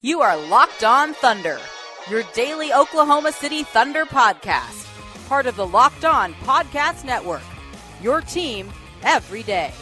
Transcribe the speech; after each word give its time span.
You 0.00 0.20
are 0.20 0.36
Locked 0.36 0.84
On 0.84 1.12
Thunder, 1.12 1.58
your 2.08 2.22
daily 2.32 2.72
Oklahoma 2.72 3.32
City 3.32 3.64
Thunder 3.64 4.04
podcast, 4.04 4.86
part 5.26 5.46
of 5.46 5.56
the 5.56 5.66
Locked 5.66 6.04
On 6.04 6.34
Podcast 6.34 7.04
Network. 7.04 7.42
Your 8.00 8.20
team 8.20 8.70
every 9.02 9.42
day. 9.42 9.72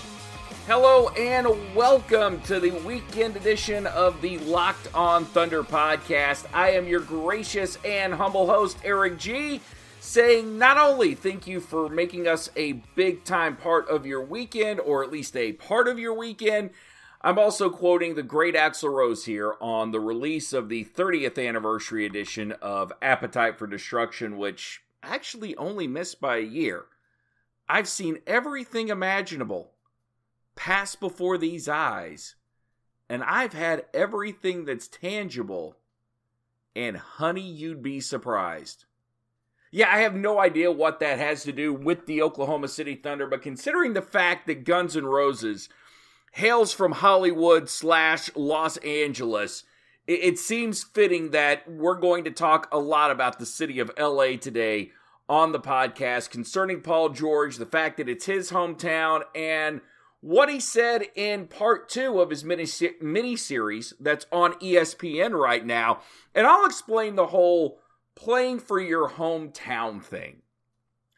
Hello 0.66 1.10
and 1.10 1.46
welcome 1.76 2.40
to 2.44 2.58
the 2.58 2.70
weekend 2.70 3.36
edition 3.36 3.86
of 3.88 4.22
the 4.22 4.38
Locked 4.38 4.88
On 4.94 5.26
Thunder 5.26 5.62
podcast. 5.62 6.46
I 6.54 6.70
am 6.70 6.88
your 6.88 7.00
gracious 7.00 7.76
and 7.84 8.14
humble 8.14 8.46
host, 8.46 8.78
Eric 8.84 9.18
G, 9.18 9.60
saying 10.00 10.58
not 10.58 10.78
only 10.78 11.14
thank 11.14 11.46
you 11.46 11.60
for 11.60 11.90
making 11.90 12.26
us 12.26 12.48
a 12.56 12.72
big 12.94 13.22
time 13.24 13.54
part 13.54 13.86
of 13.90 14.06
your 14.06 14.22
weekend, 14.22 14.80
or 14.80 15.04
at 15.04 15.12
least 15.12 15.36
a 15.36 15.52
part 15.52 15.88
of 15.88 15.98
your 15.98 16.14
weekend. 16.14 16.70
I'm 17.22 17.38
also 17.38 17.70
quoting 17.70 18.14
the 18.14 18.22
great 18.22 18.54
Axl 18.54 18.92
Rose 18.92 19.24
here 19.24 19.54
on 19.60 19.90
the 19.90 20.00
release 20.00 20.52
of 20.52 20.68
the 20.68 20.84
30th 20.84 21.44
anniversary 21.44 22.04
edition 22.04 22.52
of 22.52 22.92
Appetite 23.00 23.58
for 23.58 23.66
Destruction, 23.66 24.36
which 24.36 24.82
actually 25.02 25.56
only 25.56 25.86
missed 25.86 26.20
by 26.20 26.36
a 26.36 26.42
year. 26.42 26.84
I've 27.68 27.88
seen 27.88 28.18
everything 28.26 28.88
imaginable 28.88 29.72
pass 30.54 30.94
before 30.94 31.38
these 31.38 31.68
eyes, 31.68 32.34
and 33.08 33.22
I've 33.22 33.52
had 33.52 33.86
everything 33.92 34.64
that's 34.64 34.88
tangible, 34.88 35.76
and 36.74 36.96
honey, 36.96 37.48
you'd 37.48 37.82
be 37.82 38.00
surprised. 38.00 38.84
Yeah, 39.70 39.88
I 39.92 39.98
have 39.98 40.14
no 40.14 40.38
idea 40.38 40.70
what 40.70 41.00
that 41.00 41.18
has 41.18 41.42
to 41.44 41.52
do 41.52 41.72
with 41.72 42.06
the 42.06 42.22
Oklahoma 42.22 42.68
City 42.68 42.94
Thunder, 42.94 43.26
but 43.26 43.42
considering 43.42 43.94
the 43.94 44.02
fact 44.02 44.46
that 44.46 44.64
Guns 44.64 44.96
N' 44.96 45.06
Roses 45.06 45.68
hails 46.36 46.70
from 46.70 46.92
Hollywood 46.92 47.66
slash 47.70 48.28
Los 48.36 48.76
Angeles, 48.78 49.64
it, 50.06 50.38
seems 50.38 50.84
fitting 50.84 51.30
that 51.30 51.66
we're 51.66 51.98
going 51.98 52.24
to 52.24 52.30
talk 52.30 52.68
a 52.70 52.78
lot 52.78 53.10
about 53.10 53.38
the 53.38 53.46
city 53.46 53.78
of 53.78 53.90
LA 53.98 54.36
today 54.36 54.90
on 55.30 55.52
the 55.52 55.58
podcast 55.58 56.28
concerning 56.28 56.82
Paul 56.82 57.08
George, 57.08 57.56
the 57.56 57.64
fact 57.64 57.96
that 57.96 58.08
it's 58.10 58.26
his 58.26 58.50
hometown, 58.50 59.22
and 59.34 59.80
what 60.20 60.50
he 60.50 60.60
said 60.60 61.04
in 61.14 61.46
part 61.46 61.88
two 61.88 62.20
of 62.20 62.28
his 62.28 62.44
mini 62.44 62.66
mini 63.00 63.34
series 63.34 63.94
that's 63.98 64.26
on 64.30 64.52
ESPN 64.60 65.32
right 65.32 65.64
now. 65.64 66.00
And 66.34 66.46
I'll 66.46 66.66
explain 66.66 67.16
the 67.16 67.28
whole 67.28 67.78
playing 68.14 68.58
for 68.58 68.78
your 68.78 69.08
hometown 69.08 70.04
thing. 70.04 70.42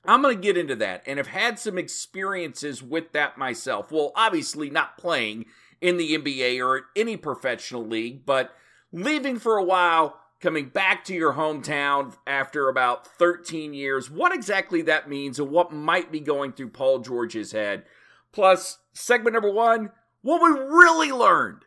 I'm 0.08 0.22
going 0.22 0.34
to 0.34 0.42
get 0.42 0.56
into 0.56 0.74
that 0.76 1.02
and 1.06 1.18
have 1.18 1.26
had 1.26 1.58
some 1.58 1.76
experiences 1.76 2.82
with 2.82 3.12
that 3.12 3.36
myself. 3.36 3.92
Well, 3.92 4.10
obviously, 4.16 4.70
not 4.70 4.96
playing 4.96 5.44
in 5.82 5.98
the 5.98 6.16
NBA 6.16 6.64
or 6.64 6.86
any 6.96 7.18
professional 7.18 7.86
league, 7.86 8.24
but 8.24 8.50
leaving 8.90 9.38
for 9.38 9.58
a 9.58 9.64
while 9.64 10.18
coming 10.40 10.70
back 10.70 11.04
to 11.04 11.14
your 11.14 11.34
hometown 11.34 12.16
after 12.26 12.70
about 12.70 13.06
13 13.18 13.74
years, 13.74 14.10
what 14.10 14.32
exactly 14.32 14.80
that 14.82 15.10
means 15.10 15.38
and 15.38 15.50
what 15.50 15.72
might 15.72 16.10
be 16.10 16.20
going 16.20 16.52
through 16.52 16.70
Paul 16.70 17.00
George's 17.00 17.52
head. 17.52 17.84
Plus, 18.32 18.78
segment 18.94 19.34
number 19.34 19.52
one, 19.52 19.90
what 20.22 20.42
we 20.42 20.48
really 20.48 21.12
learned. 21.12 21.64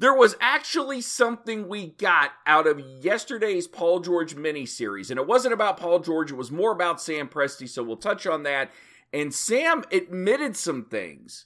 There 0.00 0.14
was 0.14 0.34
actually 0.40 1.02
something 1.02 1.68
we 1.68 1.88
got 1.88 2.30
out 2.46 2.66
of 2.66 2.80
yesterday's 2.80 3.68
Paul 3.68 4.00
George 4.00 4.34
mini 4.34 4.64
series, 4.64 5.10
and 5.10 5.20
it 5.20 5.26
wasn't 5.26 5.52
about 5.52 5.76
Paul 5.76 5.98
George, 5.98 6.32
it 6.32 6.36
was 6.36 6.50
more 6.50 6.72
about 6.72 7.02
Sam 7.02 7.28
Presti, 7.28 7.68
so 7.68 7.82
we'll 7.82 7.98
touch 7.98 8.26
on 8.26 8.42
that. 8.44 8.70
And 9.12 9.34
Sam 9.34 9.84
admitted 9.92 10.56
some 10.56 10.86
things 10.86 11.44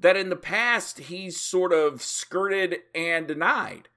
that 0.00 0.16
in 0.16 0.28
the 0.28 0.34
past 0.34 0.98
he's 0.98 1.38
sort 1.38 1.72
of 1.72 2.02
skirted 2.02 2.78
and 2.96 3.28
denied. 3.28 3.90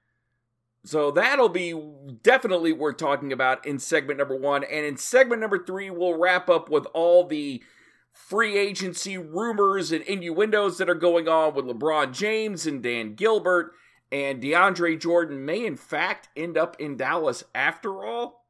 So 0.84 1.10
that'll 1.10 1.48
be 1.48 1.74
definitely 2.22 2.72
worth 2.72 2.98
talking 2.98 3.32
about 3.32 3.66
in 3.66 3.80
segment 3.80 4.20
number 4.20 4.36
one. 4.36 4.62
And 4.62 4.86
in 4.86 4.96
segment 4.96 5.40
number 5.40 5.64
three, 5.64 5.90
we'll 5.90 6.16
wrap 6.16 6.48
up 6.48 6.70
with 6.70 6.86
all 6.94 7.26
the 7.26 7.64
free 8.12 8.56
agency 8.56 9.18
rumors 9.18 9.90
and 9.90 10.04
innuendos 10.04 10.78
that 10.78 10.88
are 10.88 10.94
going 10.94 11.26
on 11.26 11.52
with 11.54 11.64
LeBron 11.64 12.12
James 12.12 12.64
and 12.64 12.80
Dan 12.80 13.16
Gilbert. 13.16 13.72
And 14.10 14.42
DeAndre 14.42 14.98
Jordan 14.98 15.44
may, 15.44 15.66
in 15.66 15.76
fact, 15.76 16.28
end 16.36 16.56
up 16.56 16.76
in 16.80 16.96
Dallas 16.96 17.44
after 17.54 18.04
all. 18.04 18.46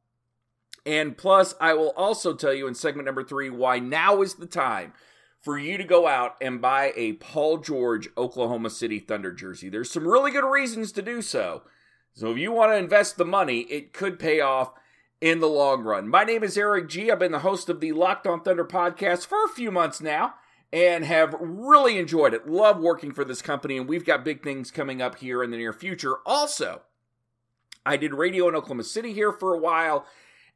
And 0.85 1.17
plus, 1.17 1.53
I 1.59 1.73
will 1.73 1.91
also 1.97 2.33
tell 2.33 2.53
you 2.53 2.67
in 2.67 2.75
segment 2.75 3.05
number 3.05 3.23
three 3.23 3.49
why 3.49 3.79
now 3.79 4.21
is 4.21 4.35
the 4.35 4.45
time 4.45 4.93
for 5.41 5.57
you 5.57 5.77
to 5.77 5.83
go 5.83 6.07
out 6.07 6.35
and 6.41 6.61
buy 6.61 6.93
a 6.95 7.13
Paul 7.13 7.57
George 7.57 8.09
Oklahoma 8.17 8.69
City 8.69 8.99
Thunder 8.99 9.31
jersey. 9.31 9.69
There's 9.69 9.91
some 9.91 10.07
really 10.07 10.31
good 10.31 10.49
reasons 10.49 10.91
to 10.93 11.01
do 11.01 11.21
so. 11.21 11.63
So 12.13 12.31
if 12.31 12.37
you 12.37 12.51
want 12.51 12.71
to 12.71 12.77
invest 12.77 13.17
the 13.17 13.25
money, 13.25 13.61
it 13.61 13.93
could 13.93 14.19
pay 14.19 14.39
off 14.39 14.73
in 15.21 15.39
the 15.39 15.47
long 15.47 15.83
run. 15.83 16.07
My 16.07 16.23
name 16.23 16.43
is 16.43 16.57
Eric 16.57 16.89
G. 16.89 17.11
I've 17.11 17.19
been 17.19 17.31
the 17.31 17.39
host 17.39 17.69
of 17.69 17.81
the 17.81 17.91
Locked 17.91 18.27
On 18.27 18.41
Thunder 18.41 18.65
podcast 18.65 19.25
for 19.25 19.43
a 19.43 19.49
few 19.49 19.71
months 19.71 20.01
now 20.01 20.35
and 20.71 21.03
have 21.05 21.35
really 21.39 21.97
enjoyed 21.97 22.33
it. 22.33 22.47
Love 22.47 22.79
working 22.79 23.11
for 23.11 23.25
this 23.25 23.41
company, 23.41 23.77
and 23.77 23.87
we've 23.87 24.05
got 24.05 24.23
big 24.23 24.43
things 24.43 24.71
coming 24.71 25.01
up 25.01 25.15
here 25.15 25.43
in 25.43 25.51
the 25.51 25.57
near 25.57 25.73
future. 25.73 26.17
Also, 26.25 26.81
I 27.85 27.97
did 27.97 28.13
radio 28.13 28.47
in 28.47 28.55
Oklahoma 28.55 28.83
City 28.83 29.13
here 29.13 29.31
for 29.31 29.53
a 29.53 29.59
while 29.59 30.05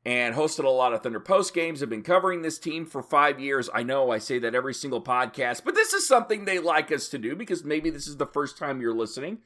and 0.06 0.35
hosted 0.35 0.66
a 0.66 0.69
lot 0.69 0.94
of 0.94 1.02
Thunder 1.02 1.19
Post 1.19 1.53
games. 1.53 1.81
I've 1.81 1.90
been 1.90 2.03
covering 2.03 2.41
this 2.41 2.59
team 2.59 2.85
for 2.85 3.02
five 3.02 3.40
years. 3.40 3.69
I 3.73 3.84
know 3.84 4.12
I 4.12 4.18
say 4.18 4.38
that 4.40 4.53
every 4.53 4.73
single 4.73 5.02
podcast, 5.02 5.63
but 5.63 5.75
this 5.75 5.94
is 5.94 6.07
something 6.07 6.46
they 6.46 6.59
like 6.59 6.91
us 6.91 7.07
to 7.09 7.18
do 7.18 7.35
because 7.35 7.63
maybe 7.63 7.90
this 7.90 8.07
is 8.07 8.18
the 8.18 8.25
first 8.25 8.57
time 8.57 8.81
you're 8.81 8.94
listening 8.94 9.40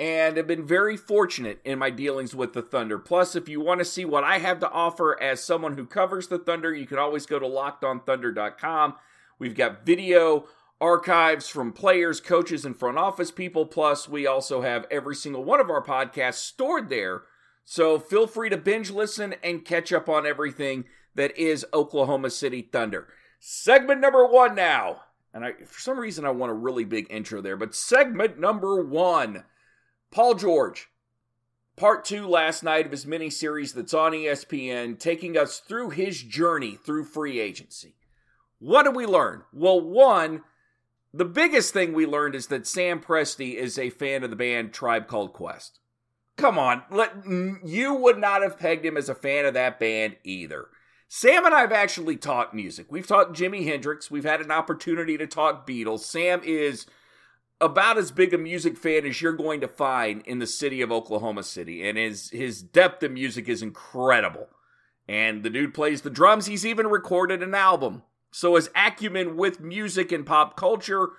and 0.00 0.38
I've 0.38 0.46
been 0.46 0.66
very 0.66 0.96
fortunate 0.96 1.60
in 1.62 1.78
my 1.78 1.90
dealings 1.90 2.34
with 2.34 2.54
the 2.54 2.62
Thunder. 2.62 2.98
Plus, 2.98 3.36
if 3.36 3.50
you 3.50 3.60
want 3.60 3.80
to 3.80 3.84
see 3.84 4.06
what 4.06 4.24
I 4.24 4.38
have 4.38 4.58
to 4.60 4.70
offer 4.70 5.22
as 5.22 5.44
someone 5.44 5.76
who 5.76 5.84
covers 5.84 6.28
the 6.28 6.38
Thunder, 6.38 6.72
you 6.72 6.86
can 6.86 6.98
always 6.98 7.26
go 7.26 7.38
to 7.38 7.44
lockedonthunder.com. 7.44 8.94
We've 9.40 9.56
got 9.56 9.86
video 9.86 10.44
archives 10.82 11.48
from 11.48 11.72
players, 11.72 12.20
coaches, 12.20 12.66
and 12.66 12.78
front 12.78 12.98
office 12.98 13.30
people. 13.30 13.64
Plus, 13.64 14.06
we 14.06 14.26
also 14.26 14.60
have 14.60 14.86
every 14.90 15.16
single 15.16 15.42
one 15.42 15.60
of 15.60 15.70
our 15.70 15.82
podcasts 15.82 16.34
stored 16.34 16.90
there. 16.90 17.22
So 17.64 17.98
feel 17.98 18.26
free 18.26 18.50
to 18.50 18.58
binge 18.58 18.90
listen 18.90 19.34
and 19.42 19.64
catch 19.64 19.92
up 19.92 20.08
on 20.10 20.26
everything 20.26 20.84
that 21.14 21.36
is 21.38 21.64
Oklahoma 21.72 22.28
City 22.30 22.68
Thunder. 22.70 23.08
Segment 23.38 24.00
number 24.00 24.26
one 24.26 24.54
now. 24.54 25.02
And 25.32 25.44
I, 25.44 25.52
for 25.64 25.80
some 25.80 25.98
reason, 25.98 26.26
I 26.26 26.30
want 26.30 26.52
a 26.52 26.54
really 26.54 26.84
big 26.84 27.06
intro 27.08 27.40
there, 27.40 27.56
but 27.56 27.74
segment 27.74 28.38
number 28.38 28.84
one. 28.84 29.44
Paul 30.10 30.34
George, 30.34 30.88
part 31.76 32.04
two 32.04 32.26
last 32.26 32.62
night 32.62 32.84
of 32.84 32.92
his 32.92 33.06
mini 33.06 33.30
series 33.30 33.72
that's 33.72 33.94
on 33.94 34.12
ESPN, 34.12 34.98
taking 34.98 35.38
us 35.38 35.60
through 35.60 35.90
his 35.90 36.22
journey 36.22 36.76
through 36.84 37.04
free 37.04 37.38
agency. 37.40 37.94
What 38.60 38.84
did 38.84 38.94
we 38.94 39.06
learn? 39.06 39.42
Well, 39.52 39.80
one, 39.80 40.42
the 41.12 41.24
biggest 41.24 41.72
thing 41.72 41.92
we 41.92 42.06
learned 42.06 42.34
is 42.34 42.46
that 42.48 42.66
Sam 42.66 43.00
Presti 43.00 43.54
is 43.54 43.78
a 43.78 43.90
fan 43.90 44.22
of 44.22 44.30
the 44.30 44.36
band 44.36 44.72
Tribe 44.72 45.08
Called 45.08 45.32
Quest. 45.32 45.80
Come 46.36 46.58
on, 46.58 46.82
let, 46.90 47.22
mm, 47.24 47.58
you 47.64 47.94
would 47.94 48.18
not 48.18 48.42
have 48.42 48.58
pegged 48.58 48.84
him 48.86 48.96
as 48.96 49.08
a 49.08 49.14
fan 49.14 49.44
of 49.44 49.54
that 49.54 49.80
band 49.80 50.16
either. 50.24 50.68
Sam 51.08 51.44
and 51.44 51.54
I 51.54 51.60
have 51.60 51.72
actually 51.72 52.16
talked 52.16 52.54
music. 52.54 52.86
We've 52.90 53.06
talked 53.06 53.36
Jimi 53.36 53.64
Hendrix. 53.64 54.10
We've 54.10 54.24
had 54.24 54.40
an 54.40 54.52
opportunity 54.52 55.18
to 55.18 55.26
talk 55.26 55.66
Beatles. 55.66 56.00
Sam 56.00 56.40
is 56.44 56.86
about 57.60 57.98
as 57.98 58.12
big 58.12 58.32
a 58.32 58.38
music 58.38 58.78
fan 58.78 59.04
as 59.04 59.20
you're 59.20 59.32
going 59.32 59.60
to 59.60 59.68
find 59.68 60.22
in 60.24 60.38
the 60.38 60.46
city 60.46 60.80
of 60.82 60.92
Oklahoma 60.92 61.42
City, 61.42 61.86
and 61.86 61.98
his 61.98 62.30
his 62.30 62.62
depth 62.62 63.02
of 63.02 63.10
music 63.10 63.48
is 63.48 63.60
incredible. 63.60 64.48
And 65.08 65.42
the 65.42 65.50
dude 65.50 65.74
plays 65.74 66.02
the 66.02 66.10
drums. 66.10 66.46
He's 66.46 66.64
even 66.64 66.86
recorded 66.86 67.42
an 67.42 67.54
album. 67.54 68.04
So 68.30 68.54
his 68.54 68.70
acumen 68.74 69.36
with 69.36 69.60
music 69.60 70.12
and 70.12 70.24
pop 70.24 70.56
culture, 70.56 71.10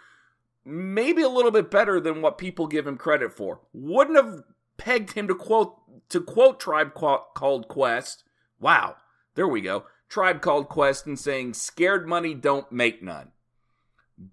maybe 0.63 1.21
a 1.21 1.29
little 1.29 1.51
bit 1.51 1.69
better 1.69 1.99
than 1.99 2.21
what 2.21 2.37
people 2.37 2.67
give 2.67 2.87
him 2.87 2.97
credit 2.97 3.33
for. 3.33 3.61
Wouldn't 3.73 4.17
have 4.17 4.43
pegged 4.77 5.13
him 5.13 5.27
to 5.27 5.35
quote 5.35 5.75
to 6.09 6.21
quote 6.21 6.59
Tribe 6.59 6.93
Called 6.93 7.67
Quest. 7.67 8.23
Wow, 8.59 8.95
there 9.35 9.47
we 9.47 9.61
go. 9.61 9.85
Tribe 10.09 10.41
Called 10.41 10.69
Quest 10.69 11.05
and 11.05 11.19
saying, 11.19 11.53
"Scared 11.53 12.07
money 12.07 12.33
don't 12.33 12.71
make 12.71 13.01
none." 13.01 13.31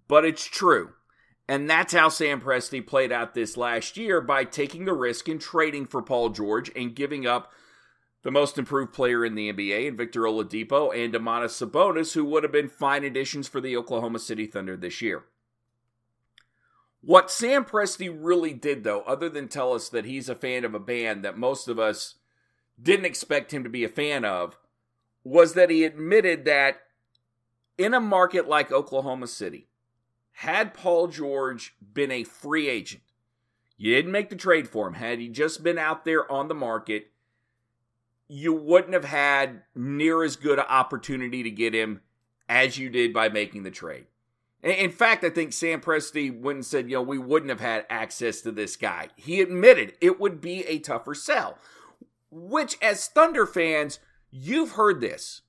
But 0.06 0.24
it's 0.24 0.44
true. 0.44 0.94
And 1.48 1.68
that's 1.68 1.94
how 1.94 2.10
Sam 2.10 2.42
Presti 2.42 2.86
played 2.86 3.10
out 3.10 3.32
this 3.32 3.56
last 3.56 3.96
year 3.96 4.20
by 4.20 4.44
taking 4.44 4.84
the 4.84 4.92
risk 4.92 5.28
and 5.28 5.40
trading 5.40 5.86
for 5.86 6.02
Paul 6.02 6.28
George 6.28 6.70
and 6.76 6.94
giving 6.94 7.26
up 7.26 7.52
the 8.22 8.30
most 8.30 8.58
improved 8.58 8.92
player 8.92 9.24
in 9.24 9.34
the 9.34 9.52
NBA, 9.52 9.88
and 9.88 9.96
Victor 9.96 10.22
Oladipo 10.22 10.94
and 10.94 11.14
Domantas 11.14 11.64
Sabonis, 11.64 12.14
who 12.14 12.24
would 12.24 12.42
have 12.42 12.52
been 12.52 12.68
fine 12.68 13.04
additions 13.04 13.48
for 13.48 13.60
the 13.60 13.76
Oklahoma 13.76 14.18
City 14.18 14.46
Thunder 14.46 14.76
this 14.76 15.00
year. 15.00 15.24
What 17.00 17.30
Sam 17.30 17.64
Presti 17.64 18.14
really 18.14 18.52
did, 18.52 18.82
though, 18.82 19.02
other 19.02 19.28
than 19.28 19.46
tell 19.48 19.72
us 19.72 19.88
that 19.90 20.04
he's 20.04 20.28
a 20.28 20.34
fan 20.34 20.64
of 20.64 20.74
a 20.74 20.80
band 20.80 21.24
that 21.24 21.38
most 21.38 21.68
of 21.68 21.78
us 21.78 22.16
didn't 22.80 23.06
expect 23.06 23.52
him 23.52 23.62
to 23.62 23.70
be 23.70 23.84
a 23.84 23.88
fan 23.88 24.24
of, 24.24 24.58
was 25.22 25.54
that 25.54 25.70
he 25.70 25.84
admitted 25.84 26.44
that 26.44 26.80
in 27.76 27.94
a 27.94 28.00
market 28.00 28.48
like 28.48 28.72
Oklahoma 28.72 29.28
City, 29.28 29.68
had 30.32 30.74
Paul 30.74 31.06
George 31.06 31.76
been 31.80 32.10
a 32.10 32.24
free 32.24 32.68
agent, 32.68 33.02
you 33.76 33.94
didn't 33.94 34.12
make 34.12 34.28
the 34.28 34.36
trade 34.36 34.68
for 34.68 34.88
him, 34.88 34.94
had 34.94 35.20
he 35.20 35.28
just 35.28 35.62
been 35.62 35.78
out 35.78 36.04
there 36.04 36.30
on 36.30 36.48
the 36.48 36.54
market, 36.54 37.12
you 38.28 38.52
wouldn't 38.52 38.92
have 38.92 39.06
had 39.06 39.62
near 39.74 40.22
as 40.22 40.36
good 40.36 40.58
an 40.58 40.66
opportunity 40.68 41.42
to 41.42 41.50
get 41.50 41.74
him 41.74 42.02
as 42.48 42.78
you 42.78 42.90
did 42.90 43.12
by 43.12 43.28
making 43.28 43.62
the 43.62 43.70
trade. 43.70 44.06
In 44.62 44.90
fact, 44.90 45.22
I 45.22 45.30
think 45.30 45.52
Sam 45.52 45.80
Presti 45.80 46.36
went 46.36 46.56
and 46.56 46.66
said, 46.66 46.90
you 46.90 46.96
know, 46.96 47.02
we 47.02 47.18
wouldn't 47.18 47.50
have 47.50 47.60
had 47.60 47.86
access 47.88 48.40
to 48.40 48.50
this 48.50 48.74
guy. 48.76 49.08
He 49.16 49.40
admitted 49.40 49.94
it 50.00 50.18
would 50.18 50.40
be 50.40 50.64
a 50.66 50.80
tougher 50.80 51.14
sell, 51.14 51.58
which, 52.30 52.76
as 52.82 53.06
Thunder 53.06 53.46
fans, 53.46 54.00
you've 54.30 54.72
heard 54.72 55.00
this. 55.00 55.42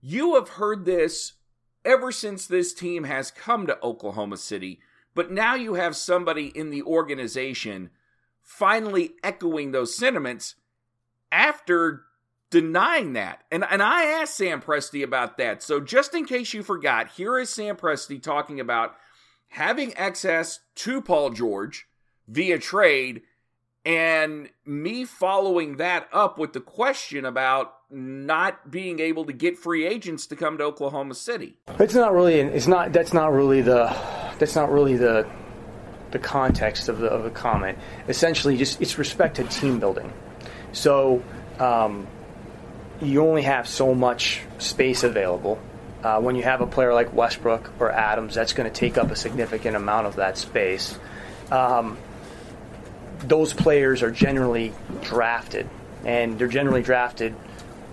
You 0.00 0.34
have 0.34 0.50
heard 0.50 0.84
this 0.84 1.34
ever 1.84 2.10
since 2.10 2.46
this 2.46 2.74
team 2.74 3.04
has 3.04 3.30
come 3.30 3.68
to 3.68 3.80
Oklahoma 3.82 4.36
City, 4.36 4.80
but 5.14 5.30
now 5.30 5.54
you 5.54 5.74
have 5.74 5.94
somebody 5.94 6.46
in 6.46 6.70
the 6.70 6.82
organization 6.82 7.90
finally 8.42 9.12
echoing 9.22 9.70
those 9.70 9.96
sentiments 9.96 10.56
after 11.30 12.05
denying 12.56 13.12
that. 13.12 13.42
And 13.52 13.64
and 13.70 13.82
I 13.82 14.04
asked 14.04 14.36
Sam 14.36 14.62
Presti 14.62 15.04
about 15.04 15.36
that. 15.36 15.62
So 15.62 15.78
just 15.78 16.14
in 16.14 16.24
case 16.24 16.54
you 16.54 16.62
forgot, 16.62 17.10
here 17.10 17.38
is 17.38 17.50
Sam 17.50 17.76
Presti 17.76 18.22
talking 18.22 18.60
about 18.60 18.94
having 19.48 19.92
access 19.94 20.60
to 20.76 21.02
Paul 21.02 21.30
George 21.30 21.86
via 22.26 22.58
trade 22.58 23.22
and 23.84 24.48
me 24.64 25.04
following 25.04 25.76
that 25.76 26.08
up 26.14 26.38
with 26.38 26.54
the 26.54 26.60
question 26.60 27.26
about 27.26 27.74
not 27.90 28.70
being 28.70 29.00
able 29.00 29.26
to 29.26 29.34
get 29.34 29.58
free 29.58 29.86
agents 29.86 30.26
to 30.28 30.36
come 30.36 30.56
to 30.56 30.64
Oklahoma 30.64 31.14
City. 31.14 31.58
It's 31.78 31.94
not 31.94 32.14
really 32.14 32.40
it's 32.40 32.66
not 32.66 32.94
that's 32.94 33.12
not 33.12 33.32
really 33.32 33.60
the 33.60 33.94
that's 34.38 34.56
not 34.56 34.72
really 34.72 34.96
the 34.96 35.28
the 36.10 36.18
context 36.18 36.88
of 36.88 37.00
the 37.00 37.08
of 37.08 37.22
the 37.22 37.30
comment. 37.30 37.76
Essentially 38.08 38.56
just 38.56 38.80
it's 38.80 38.96
respect 38.96 39.36
to 39.36 39.44
team 39.44 39.78
building. 39.78 40.10
So 40.72 41.22
um, 41.58 42.06
you 43.00 43.22
only 43.22 43.42
have 43.42 43.68
so 43.68 43.94
much 43.94 44.42
space 44.58 45.04
available. 45.04 45.58
Uh, 46.02 46.20
when 46.20 46.36
you 46.36 46.42
have 46.42 46.60
a 46.60 46.66
player 46.66 46.94
like 46.94 47.12
Westbrook 47.12 47.72
or 47.80 47.90
Adams, 47.90 48.34
that's 48.34 48.52
going 48.52 48.70
to 48.70 48.74
take 48.74 48.96
up 48.96 49.10
a 49.10 49.16
significant 49.16 49.76
amount 49.76 50.06
of 50.06 50.16
that 50.16 50.38
space. 50.38 50.98
Um, 51.50 51.98
those 53.20 53.52
players 53.52 54.02
are 54.02 54.10
generally 54.10 54.72
drafted, 55.02 55.68
and 56.04 56.38
they're 56.38 56.48
generally 56.48 56.82
drafted 56.82 57.34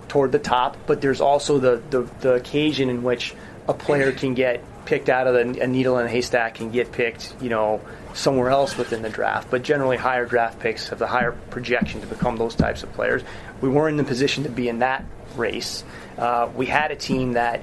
toward 0.08 0.32
the 0.32 0.38
top. 0.38 0.76
But 0.86 1.00
there's 1.00 1.20
also 1.20 1.58
the, 1.58 1.82
the, 1.90 2.02
the 2.20 2.34
occasion 2.34 2.88
in 2.88 3.02
which 3.02 3.34
a 3.66 3.74
player 3.74 4.12
can 4.12 4.34
get 4.34 4.62
picked 4.86 5.08
out 5.08 5.26
of 5.26 5.34
the, 5.34 5.62
a 5.62 5.66
needle 5.66 5.98
in 5.98 6.06
a 6.06 6.08
haystack 6.08 6.60
and 6.60 6.72
get 6.72 6.92
picked, 6.92 7.34
you 7.40 7.48
know, 7.48 7.80
somewhere 8.14 8.50
else 8.50 8.76
within 8.76 9.02
the 9.02 9.10
draft. 9.10 9.50
But 9.50 9.62
generally, 9.62 9.96
higher 9.96 10.26
draft 10.26 10.60
picks 10.60 10.88
have 10.88 10.98
the 10.98 11.06
higher 11.06 11.32
projection 11.50 12.00
to 12.00 12.06
become 12.06 12.36
those 12.36 12.54
types 12.54 12.82
of 12.82 12.92
players. 12.92 13.22
We 13.60 13.68
weren't 13.68 13.92
in 13.92 13.96
the 13.96 14.08
position 14.08 14.44
to 14.44 14.50
be 14.50 14.68
in 14.68 14.80
that 14.80 15.04
race. 15.36 15.84
Uh, 16.18 16.48
we 16.54 16.66
had 16.66 16.90
a 16.90 16.96
team 16.96 17.32
that 17.32 17.62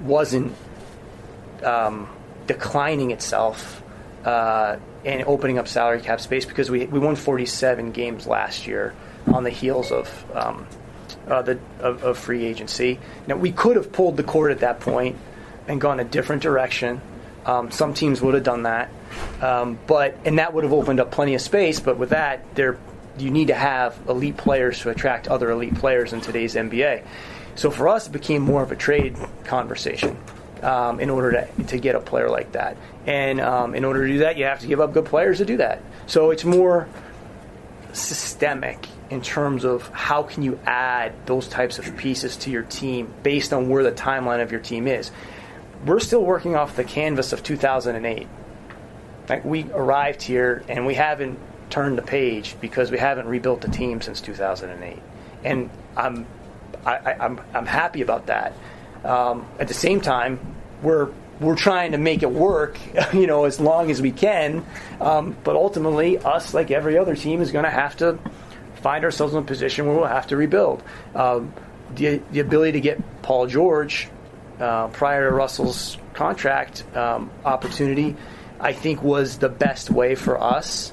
wasn't 0.00 0.54
um, 1.62 2.08
declining 2.46 3.10
itself 3.10 3.82
uh, 4.24 4.76
and 5.04 5.24
opening 5.24 5.58
up 5.58 5.68
salary 5.68 6.00
cap 6.00 6.20
space 6.20 6.44
because 6.44 6.70
we, 6.70 6.86
we 6.86 6.98
won 6.98 7.16
47 7.16 7.92
games 7.92 8.26
last 8.26 8.66
year 8.66 8.94
on 9.26 9.44
the 9.44 9.50
heels 9.50 9.92
of 9.92 10.24
um, 10.34 10.66
uh, 11.26 11.42
the 11.42 11.58
of, 11.80 12.02
of, 12.02 12.18
free 12.18 12.44
agency. 12.44 12.98
Now 13.26 13.36
we 13.36 13.52
could 13.52 13.76
have 13.76 13.92
pulled 13.92 14.16
the 14.16 14.22
cord 14.22 14.50
at 14.50 14.60
that 14.60 14.80
point 14.80 15.16
and 15.68 15.80
gone 15.80 16.00
a 16.00 16.04
different 16.04 16.42
direction. 16.42 17.00
Um, 17.44 17.70
some 17.70 17.94
teams 17.94 18.20
would 18.22 18.34
have 18.34 18.44
done 18.44 18.64
that, 18.64 18.90
um, 19.40 19.78
but 19.86 20.16
and 20.24 20.38
that 20.38 20.54
would 20.54 20.64
have 20.64 20.72
opened 20.72 21.00
up 21.00 21.10
plenty 21.10 21.34
of 21.34 21.40
space. 21.40 21.80
But 21.80 21.98
with 21.98 22.10
that, 22.10 22.54
there 22.54 22.78
you 23.18 23.30
need 23.30 23.48
to 23.48 23.54
have 23.54 23.98
elite 24.08 24.36
players 24.36 24.80
to 24.80 24.90
attract 24.90 25.28
other 25.28 25.50
elite 25.50 25.74
players 25.74 26.12
in 26.12 26.20
today's 26.20 26.54
NBA. 26.54 27.04
So 27.54 27.70
for 27.70 27.88
us, 27.88 28.06
it 28.06 28.12
became 28.12 28.42
more 28.42 28.62
of 28.62 28.72
a 28.72 28.76
trade 28.76 29.16
conversation 29.44 30.16
um, 30.62 31.00
in 31.00 31.10
order 31.10 31.32
to, 31.32 31.64
to 31.64 31.78
get 31.78 31.94
a 31.94 32.00
player 32.00 32.30
like 32.30 32.52
that. 32.52 32.76
And 33.06 33.40
um, 33.40 33.74
in 33.74 33.84
order 33.84 34.06
to 34.06 34.12
do 34.12 34.18
that, 34.20 34.36
you 34.38 34.44
have 34.44 34.60
to 34.60 34.66
give 34.66 34.80
up 34.80 34.94
good 34.94 35.04
players 35.04 35.38
to 35.38 35.44
do 35.44 35.58
that. 35.58 35.82
So 36.06 36.30
it's 36.30 36.44
more 36.44 36.88
systemic 37.92 38.88
in 39.10 39.20
terms 39.20 39.64
of 39.64 39.86
how 39.88 40.22
can 40.22 40.42
you 40.42 40.58
add 40.64 41.12
those 41.26 41.46
types 41.46 41.78
of 41.78 41.96
pieces 41.96 42.36
to 42.38 42.50
your 42.50 42.62
team 42.62 43.12
based 43.22 43.52
on 43.52 43.68
where 43.68 43.82
the 43.82 43.92
timeline 43.92 44.42
of 44.42 44.50
your 44.50 44.60
team 44.60 44.88
is. 44.88 45.10
We're 45.84 46.00
still 46.00 46.22
working 46.22 46.54
off 46.54 46.76
the 46.76 46.84
canvas 46.84 47.32
of 47.32 47.42
2008. 47.42 48.28
Like 49.28 49.44
we 49.44 49.64
arrived 49.72 50.22
here 50.22 50.62
and 50.68 50.86
we 50.86 50.94
haven't 50.94 51.38
turned 51.70 51.96
the 51.96 52.02
page 52.02 52.56
because 52.60 52.90
we 52.90 52.98
haven't 52.98 53.26
rebuilt 53.26 53.62
the 53.62 53.68
team 53.68 54.00
since 54.00 54.20
2008, 54.20 54.98
and 55.44 55.70
I'm 55.96 56.26
I, 56.84 57.12
am 57.12 57.20
I'm, 57.20 57.40
I'm 57.54 57.66
happy 57.66 58.02
about 58.02 58.26
that. 58.26 58.52
Um, 59.04 59.46
at 59.58 59.68
the 59.68 59.74
same 59.74 60.00
time, 60.00 60.38
we're 60.82 61.10
we're 61.40 61.56
trying 61.56 61.92
to 61.92 61.98
make 61.98 62.22
it 62.22 62.30
work, 62.30 62.78
you 63.12 63.26
know, 63.26 63.44
as 63.44 63.58
long 63.58 63.90
as 63.90 64.00
we 64.00 64.12
can. 64.12 64.64
Um, 65.00 65.36
but 65.42 65.56
ultimately, 65.56 66.18
us, 66.18 66.54
like 66.54 66.70
every 66.70 66.98
other 66.98 67.16
team, 67.16 67.40
is 67.40 67.52
going 67.52 67.64
to 67.64 67.70
have 67.70 67.96
to 67.98 68.18
find 68.82 69.04
ourselves 69.04 69.34
in 69.34 69.40
a 69.40 69.44
position 69.44 69.86
where 69.86 69.96
we'll 69.96 70.06
have 70.06 70.28
to 70.28 70.36
rebuild. 70.36 70.82
Um, 71.14 71.52
the, 71.94 72.22
the 72.30 72.40
ability 72.40 72.72
to 72.72 72.80
get 72.80 73.22
Paul 73.22 73.46
George 73.46 74.08
uh, 74.62 74.88
prior 74.88 75.28
to 75.28 75.34
Russell's 75.34 75.98
contract 76.14 76.84
um, 76.96 77.30
opportunity, 77.44 78.16
I 78.60 78.72
think, 78.72 79.02
was 79.02 79.38
the 79.38 79.48
best 79.48 79.90
way 79.90 80.14
for 80.14 80.40
us 80.40 80.92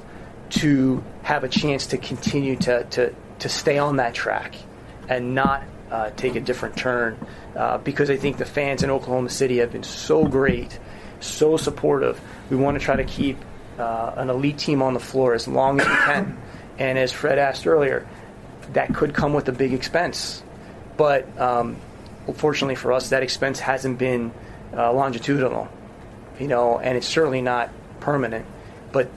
to 0.50 1.04
have 1.22 1.44
a 1.44 1.48
chance 1.48 1.88
to 1.88 1.98
continue 1.98 2.56
to, 2.58 2.84
to, 2.86 3.14
to 3.40 3.50
stay 3.50 3.78
on 3.78 3.98
that 3.98 4.16
track 4.16 4.56
and 5.08 5.36
not 5.36 5.64
uh, 5.92 6.10
take 6.12 6.36
a 6.36 6.40
different 6.40 6.76
turn 6.78 7.18
uh, 7.56 7.78
because 7.78 8.10
I 8.10 8.18
think 8.18 8.38
the 8.38 8.46
fans 8.46 8.82
in 8.82 8.90
Oklahoma 8.90 9.30
City 9.30 9.58
have 9.58 9.72
been 9.72 9.84
so 9.84 10.26
great, 10.26 10.80
so 11.20 11.56
supportive. 11.58 12.20
We 12.50 12.58
want 12.58 12.80
to 12.80 12.84
try 12.84 12.96
to 12.96 13.04
keep 13.04 13.38
uh, 13.78 14.14
an 14.18 14.30
elite 14.30 14.58
team 14.58 14.82
on 14.82 14.96
the 14.96 15.00
floor 15.00 15.36
as 15.36 15.48
long 15.48 15.80
as 15.80 15.88
we 15.88 15.94
can. 15.94 16.42
And 16.80 16.98
as 16.98 17.12
Fred 17.12 17.38
asked 17.38 17.68
earlier, 17.68 18.08
that 18.74 18.96
could 18.96 19.14
come 19.14 19.34
with 19.34 19.48
a 19.50 19.52
big 19.52 19.74
expense. 19.74 20.44
But 20.98 21.40
um, 21.40 21.78
fortunately 22.34 22.76
for 22.76 22.92
us, 22.94 23.10
that 23.10 23.24
expense 23.24 23.60
hasn't 23.60 23.98
been 23.98 24.32
uh, 24.76 24.92
longitudinal, 24.94 25.68
you 26.40 26.48
know, 26.48 26.80
and 26.80 26.98
it's 26.98 27.08
certainly 27.08 27.42
not 27.42 27.70
permanent. 28.00 28.46
But 28.92 29.10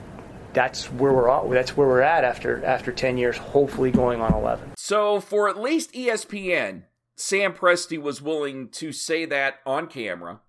that's 0.53 0.91
where 0.91 1.13
we're 1.13 1.29
at. 1.29 1.49
That's 1.49 1.75
where 1.75 1.87
we're 1.87 2.01
at 2.01 2.23
after 2.23 2.63
after 2.63 2.91
ten 2.91 3.17
years, 3.17 3.37
hopefully 3.37 3.91
going 3.91 4.21
on 4.21 4.33
eleven. 4.33 4.71
So 4.77 5.19
for 5.19 5.49
at 5.49 5.59
least 5.59 5.93
ESPN, 5.93 6.83
Sam 7.15 7.53
Presti 7.53 8.01
was 8.01 8.21
willing 8.21 8.69
to 8.69 8.91
say 8.91 9.25
that 9.25 9.59
on 9.65 9.87
camera, 9.87 10.41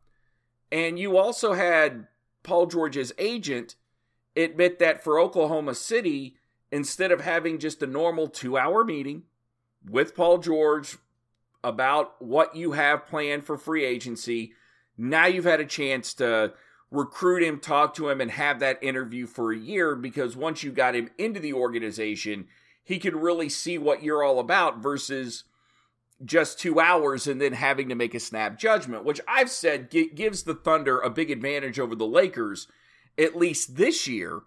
and 0.71 0.99
you 0.99 1.17
also 1.17 1.55
had 1.55 2.07
Paul 2.43 2.67
George's 2.67 3.13
agent 3.19 3.77
admit 4.37 4.79
that 4.81 5.03
for 5.03 5.19
Oklahoma 5.19 5.75
City, 5.75 6.37
instead 6.71 7.13
of 7.13 7.21
having 7.21 7.59
just 7.59 7.83
a 7.83 7.87
normal 7.87 8.27
two-hour 8.29 8.85
meeting 8.85 9.23
with 9.89 10.15
Paul 10.15 10.39
George 10.39 10.99
about 11.65 12.23
what 12.23 12.55
you 12.55 12.73
have 12.73 13.07
planned 13.07 13.45
for 13.45 13.59
free 13.59 13.85
agency, 13.85 14.53
now 14.97 15.27
you've 15.27 15.45
had 15.45 15.61
a 15.61 15.67
chance 15.67 16.15
to 16.15 16.53
recruit 16.91 17.43
him, 17.43 17.59
talk 17.59 17.95
to 17.95 18.09
him, 18.09 18.21
and 18.21 18.31
have 18.31 18.61
that 18.61 18.83
interview 18.83 19.27
for 19.27 19.53
a 19.53 19.59
year 19.59 19.97
because 19.97 20.37
once 20.37 20.63
you 20.63 20.71
got 20.71 20.95
him 20.95 21.11
into 21.19 21.41
the 21.41 21.53
organization, 21.53 22.47
he 22.85 22.99
could 22.99 23.17
really 23.17 23.49
see 23.49 23.79
what 23.79 24.03
you're 24.03 24.23
all 24.23 24.39
about 24.39 24.79
versus 24.79 25.45
just 26.25 26.59
two 26.61 26.79
hours 26.79 27.27
and 27.27 27.41
then 27.41 27.55
having 27.55 27.89
to 27.89 27.95
make 27.95 28.15
a 28.15 28.21
snap 28.21 28.59
judgment, 28.59 29.05
which 29.05 29.21
I've 29.27 29.51
said 29.51 29.91
gives 29.91 30.45
the 30.45 30.55
Thunder 30.55 31.01
a 31.01 31.11
big 31.11 31.31
advantage 31.31 31.81
over 31.81 31.97
the 31.97 32.07
Lakers, 32.07 32.69
at 33.19 33.37
least 33.37 33.77
this 33.77 34.07
year, 34.07 34.43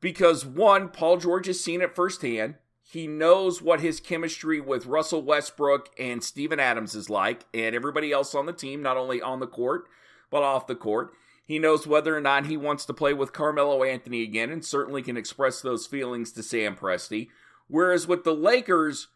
because 0.00 0.46
one, 0.46 0.88
Paul 0.88 1.18
George 1.18 1.46
has 1.46 1.60
seen 1.60 1.82
it 1.82 1.94
firsthand. 1.94 2.54
He 2.92 3.06
knows 3.06 3.62
what 3.62 3.80
his 3.80 4.00
chemistry 4.00 4.60
with 4.60 4.84
Russell 4.84 5.22
Westbrook 5.22 5.88
and 5.98 6.22
Steven 6.22 6.60
Adams 6.60 6.94
is 6.94 7.08
like, 7.08 7.46
and 7.54 7.74
everybody 7.74 8.12
else 8.12 8.34
on 8.34 8.44
the 8.44 8.52
team, 8.52 8.82
not 8.82 8.98
only 8.98 9.22
on 9.22 9.40
the 9.40 9.46
court, 9.46 9.86
but 10.28 10.42
off 10.42 10.66
the 10.66 10.74
court. 10.74 11.14
He 11.42 11.58
knows 11.58 11.86
whether 11.86 12.14
or 12.14 12.20
not 12.20 12.44
he 12.44 12.58
wants 12.58 12.84
to 12.84 12.92
play 12.92 13.14
with 13.14 13.32
Carmelo 13.32 13.82
Anthony 13.82 14.22
again 14.22 14.50
and 14.50 14.62
certainly 14.62 15.00
can 15.00 15.16
express 15.16 15.62
those 15.62 15.86
feelings 15.86 16.32
to 16.32 16.42
Sam 16.42 16.76
Presti. 16.76 17.28
Whereas 17.66 18.06
with 18.06 18.24
the 18.24 18.34
Lakers, 18.34 19.08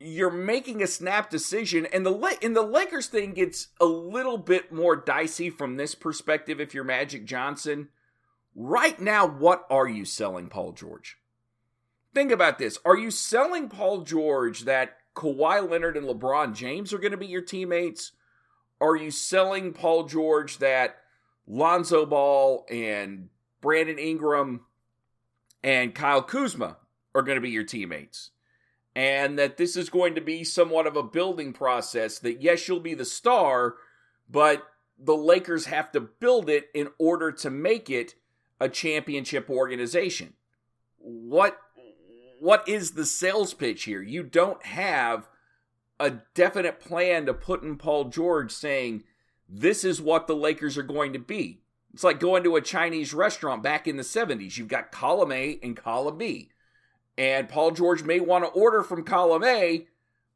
you're 0.00 0.30
making 0.30 0.82
a 0.82 0.86
snap 0.86 1.28
decision 1.28 1.86
and 1.92 2.06
the 2.06 2.38
and 2.40 2.56
the 2.56 2.62
Lakers 2.62 3.08
thing 3.08 3.34
gets 3.34 3.68
a 3.78 3.84
little 3.84 4.38
bit 4.38 4.72
more 4.72 4.96
dicey 4.96 5.50
from 5.50 5.76
this 5.76 5.94
perspective 5.94 6.58
if 6.58 6.72
you're 6.72 6.84
Magic 6.84 7.26
Johnson. 7.26 7.90
Right 8.54 8.98
now, 8.98 9.26
what 9.26 9.66
are 9.68 9.88
you 9.88 10.06
selling 10.06 10.48
Paul 10.48 10.72
George? 10.72 11.18
Think 12.14 12.30
about 12.30 12.58
this. 12.58 12.78
Are 12.84 12.96
you 12.96 13.10
selling 13.10 13.68
Paul 13.68 14.02
George 14.02 14.60
that 14.60 14.98
Kawhi 15.16 15.68
Leonard 15.68 15.96
and 15.96 16.06
LeBron 16.06 16.54
James 16.54 16.92
are 16.92 16.98
going 16.98 17.10
to 17.10 17.16
be 17.16 17.26
your 17.26 17.42
teammates? 17.42 18.12
Are 18.80 18.96
you 18.96 19.10
selling 19.10 19.72
Paul 19.72 20.04
George 20.04 20.58
that 20.58 20.96
Lonzo 21.46 22.06
Ball 22.06 22.66
and 22.70 23.28
Brandon 23.60 23.98
Ingram 23.98 24.60
and 25.62 25.94
Kyle 25.94 26.22
Kuzma 26.22 26.76
are 27.14 27.22
going 27.22 27.36
to 27.36 27.42
be 27.42 27.50
your 27.50 27.64
teammates? 27.64 28.30
And 28.94 29.36
that 29.38 29.56
this 29.56 29.76
is 29.76 29.90
going 29.90 30.14
to 30.14 30.20
be 30.20 30.44
somewhat 30.44 30.86
of 30.86 30.96
a 30.96 31.02
building 31.02 31.52
process 31.52 32.20
that, 32.20 32.40
yes, 32.40 32.68
you'll 32.68 32.78
be 32.78 32.94
the 32.94 33.04
star, 33.04 33.74
but 34.30 34.62
the 34.96 35.16
Lakers 35.16 35.66
have 35.66 35.90
to 35.92 36.00
build 36.00 36.48
it 36.48 36.68
in 36.74 36.88
order 36.98 37.32
to 37.32 37.50
make 37.50 37.90
it 37.90 38.14
a 38.60 38.68
championship 38.68 39.50
organization. 39.50 40.34
What 40.98 41.58
what 42.44 42.68
is 42.68 42.90
the 42.90 43.06
sales 43.06 43.54
pitch 43.54 43.84
here? 43.84 44.02
You 44.02 44.22
don't 44.22 44.62
have 44.66 45.30
a 45.98 46.10
definite 46.34 46.78
plan 46.78 47.24
to 47.24 47.32
put 47.32 47.62
in 47.62 47.78
Paul 47.78 48.04
George 48.10 48.52
saying, 48.52 49.04
this 49.48 49.82
is 49.82 49.98
what 49.98 50.26
the 50.26 50.36
Lakers 50.36 50.76
are 50.76 50.82
going 50.82 51.14
to 51.14 51.18
be. 51.18 51.62
It's 51.94 52.04
like 52.04 52.20
going 52.20 52.44
to 52.44 52.56
a 52.56 52.60
Chinese 52.60 53.14
restaurant 53.14 53.62
back 53.62 53.88
in 53.88 53.96
the 53.96 54.02
70s. 54.02 54.58
You've 54.58 54.68
got 54.68 54.92
column 54.92 55.32
A 55.32 55.58
and 55.62 55.74
column 55.74 56.18
B. 56.18 56.50
And 57.16 57.48
Paul 57.48 57.70
George 57.70 58.02
may 58.02 58.20
want 58.20 58.44
to 58.44 58.50
order 58.50 58.82
from 58.82 59.04
column 59.04 59.44
A, 59.44 59.86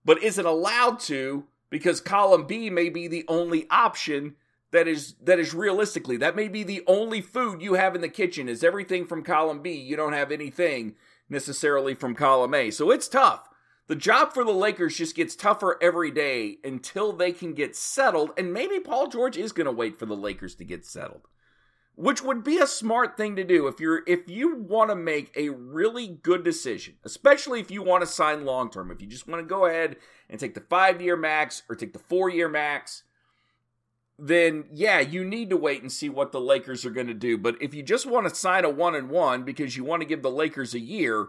but 0.02 0.22
isn't 0.22 0.46
allowed 0.46 1.00
to 1.00 1.44
because 1.68 2.00
column 2.00 2.46
B 2.46 2.70
may 2.70 2.88
be 2.88 3.06
the 3.06 3.26
only 3.28 3.66
option 3.68 4.36
that 4.70 4.88
is 4.88 5.14
that 5.22 5.38
is 5.38 5.52
realistically 5.52 6.18
that 6.18 6.36
may 6.36 6.46
be 6.46 6.62
the 6.62 6.82
only 6.86 7.22
food 7.22 7.62
you 7.62 7.74
have 7.74 7.94
in 7.94 8.02
the 8.02 8.08
kitchen 8.08 8.48
is 8.50 8.62
everything 8.62 9.06
from 9.06 9.22
column 9.22 9.60
B. 9.60 9.72
You 9.72 9.96
don't 9.96 10.12
have 10.12 10.30
anything 10.30 10.94
necessarily 11.28 11.94
from 11.94 12.14
column 12.14 12.54
A. 12.54 12.70
So 12.70 12.90
it's 12.90 13.08
tough. 13.08 13.48
The 13.88 13.96
job 13.96 14.34
for 14.34 14.44
the 14.44 14.52
Lakers 14.52 14.98
just 14.98 15.16
gets 15.16 15.34
tougher 15.34 15.78
every 15.80 16.10
day 16.10 16.58
until 16.62 17.10
they 17.12 17.32
can 17.32 17.54
get 17.54 17.74
settled. 17.74 18.32
And 18.36 18.52
maybe 18.52 18.80
Paul 18.80 19.08
George 19.08 19.38
is 19.38 19.52
going 19.52 19.64
to 19.64 19.72
wait 19.72 19.98
for 19.98 20.04
the 20.04 20.14
Lakers 20.16 20.54
to 20.56 20.64
get 20.64 20.84
settled, 20.84 21.22
which 21.96 22.22
would 22.22 22.44
be 22.44 22.58
a 22.58 22.66
smart 22.66 23.16
thing 23.16 23.34
to 23.36 23.44
do 23.44 23.66
if 23.66 23.80
you're 23.80 24.02
if 24.06 24.28
you 24.28 24.56
want 24.56 24.90
to 24.90 24.94
make 24.94 25.32
a 25.34 25.48
really 25.48 26.06
good 26.06 26.44
decision, 26.44 26.96
especially 27.02 27.60
if 27.60 27.70
you 27.70 27.82
want 27.82 28.02
to 28.02 28.06
sign 28.06 28.44
long 28.44 28.70
term. 28.70 28.90
If 28.90 29.00
you 29.00 29.06
just 29.06 29.26
want 29.26 29.40
to 29.40 29.48
go 29.48 29.64
ahead 29.64 29.96
and 30.28 30.38
take 30.38 30.52
the 30.52 30.60
five 30.60 31.00
year 31.00 31.16
max 31.16 31.62
or 31.70 31.74
take 31.74 31.94
the 31.94 31.98
four 31.98 32.28
year 32.28 32.50
max, 32.50 33.04
then 34.18 34.64
yeah, 34.72 35.00
you 35.00 35.24
need 35.24 35.50
to 35.50 35.56
wait 35.56 35.82
and 35.82 35.92
see 35.92 36.08
what 36.08 36.32
the 36.32 36.40
Lakers 36.40 36.84
are 36.84 36.90
going 36.90 37.06
to 37.06 37.14
do. 37.14 37.38
But 37.38 37.60
if 37.60 37.74
you 37.74 37.82
just 37.82 38.06
want 38.06 38.28
to 38.28 38.34
sign 38.34 38.64
a 38.64 38.70
one 38.70 38.94
and 38.94 39.10
one 39.10 39.44
because 39.44 39.76
you 39.76 39.84
want 39.84 40.02
to 40.02 40.08
give 40.08 40.22
the 40.22 40.30
Lakers 40.30 40.74
a 40.74 40.80
year 40.80 41.28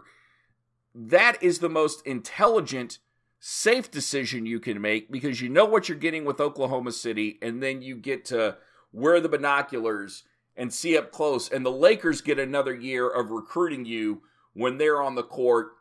that 0.94 1.42
is 1.42 1.58
the 1.58 1.68
most 1.68 2.04
intelligent, 2.06 2.98
safe 3.38 3.90
decision 3.90 4.46
you 4.46 4.60
can 4.60 4.80
make 4.80 5.10
because 5.10 5.40
you 5.40 5.48
know 5.48 5.64
what 5.64 5.88
you're 5.88 5.98
getting 5.98 6.24
with 6.24 6.40
Oklahoma 6.40 6.92
City, 6.92 7.38
and 7.40 7.62
then 7.62 7.82
you 7.82 7.96
get 7.96 8.24
to 8.26 8.56
wear 8.92 9.20
the 9.20 9.28
binoculars 9.28 10.24
and 10.56 10.72
see 10.72 10.98
up 10.98 11.12
close. 11.12 11.48
And 11.48 11.64
the 11.64 11.70
Lakers 11.70 12.20
get 12.20 12.38
another 12.38 12.74
year 12.74 13.08
of 13.08 13.30
recruiting 13.30 13.84
you 13.84 14.22
when 14.52 14.78
they're 14.78 15.00
on 15.00 15.14
the 15.14 15.22
court. 15.22 15.72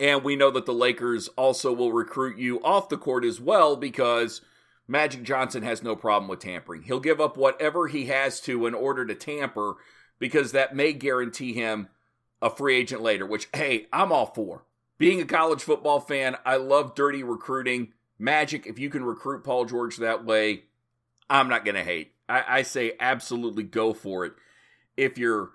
And 0.00 0.24
we 0.24 0.34
know 0.34 0.50
that 0.50 0.66
the 0.66 0.74
Lakers 0.74 1.28
also 1.28 1.72
will 1.72 1.92
recruit 1.92 2.36
you 2.36 2.60
off 2.64 2.88
the 2.88 2.96
court 2.96 3.24
as 3.24 3.40
well 3.40 3.76
because 3.76 4.40
Magic 4.86 5.22
Johnson 5.22 5.62
has 5.62 5.82
no 5.82 5.96
problem 5.96 6.28
with 6.28 6.40
tampering. 6.40 6.82
He'll 6.82 7.00
give 7.00 7.20
up 7.20 7.36
whatever 7.36 7.88
he 7.88 8.06
has 8.06 8.40
to 8.42 8.66
in 8.66 8.74
order 8.74 9.06
to 9.06 9.14
tamper 9.14 9.76
because 10.18 10.52
that 10.52 10.76
may 10.76 10.92
guarantee 10.92 11.54
him 11.54 11.88
a 12.42 12.50
free 12.50 12.76
agent 12.76 13.00
later, 13.00 13.26
which, 13.26 13.48
hey, 13.54 13.86
I'm 13.92 14.12
all 14.12 14.26
for. 14.26 14.64
Being 14.98 15.20
a 15.20 15.26
college 15.26 15.62
football 15.62 16.00
fan, 16.00 16.36
I 16.44 16.56
love 16.56 16.94
dirty 16.94 17.22
recruiting. 17.22 17.92
Magic, 18.18 18.66
if 18.66 18.78
you 18.78 18.90
can 18.90 19.04
recruit 19.04 19.42
Paul 19.42 19.64
George 19.64 19.96
that 19.96 20.24
way, 20.24 20.64
I'm 21.28 21.48
not 21.48 21.64
going 21.64 21.74
to 21.74 21.82
hate. 21.82 22.12
I, 22.28 22.44
I 22.48 22.62
say 22.62 22.92
absolutely 23.00 23.64
go 23.64 23.92
for 23.92 24.24
it 24.24 24.34
if 24.96 25.18
you're 25.18 25.50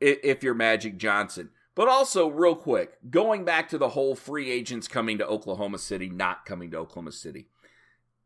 if 0.00 0.42
you're 0.42 0.54
Magic 0.54 0.96
Johnson. 0.96 1.50
But 1.74 1.88
also, 1.88 2.28
real 2.28 2.56
quick, 2.56 2.98
going 3.08 3.44
back 3.44 3.68
to 3.70 3.78
the 3.78 3.90
whole 3.90 4.14
free 4.14 4.50
agents 4.50 4.88
coming 4.88 5.16
to 5.18 5.26
Oklahoma 5.26 5.78
City, 5.78 6.08
not 6.08 6.44
coming 6.44 6.70
to 6.72 6.78
Oklahoma 6.78 7.12
City. 7.12 7.46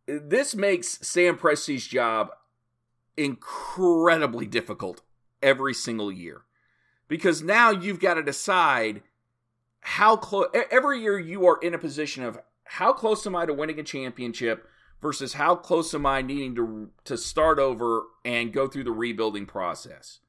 This 0.07 0.55
makes 0.55 0.99
Sam 1.07 1.37
Presti's 1.37 1.87
job 1.87 2.31
incredibly 3.17 4.47
difficult 4.47 5.03
every 5.43 5.75
single 5.75 6.13
year 6.13 6.43
because 7.09 7.43
now 7.43 7.71
you've 7.71 8.01
got 8.01 8.15
to 8.15 8.23
decide 8.23 9.03
how 9.81 10.17
close 10.17 10.47
every 10.71 11.01
year 11.01 11.19
you 11.19 11.47
are 11.47 11.59
in 11.63 11.75
a 11.75 11.79
position 11.79 12.25
of 12.25 12.39
how 12.65 12.93
close 12.93 13.27
am 13.27 13.37
I 13.37 13.47
to 13.47 13.55
winning 13.55 13.79
a 13.79 13.85
championship 13.85 14.69
versus 15.01 15.35
how 15.35 15.55
close 15.55 15.95
am 15.95 16.07
I 16.07 16.23
needing 16.23 16.55
to 16.57 16.91
to 17.05 17.17
start 17.17 17.59
over 17.59 18.05
and 18.25 18.53
go 18.53 18.67
through 18.67 18.85
the 18.85 18.93
rebuilding 18.93 19.47
process. 19.47 20.21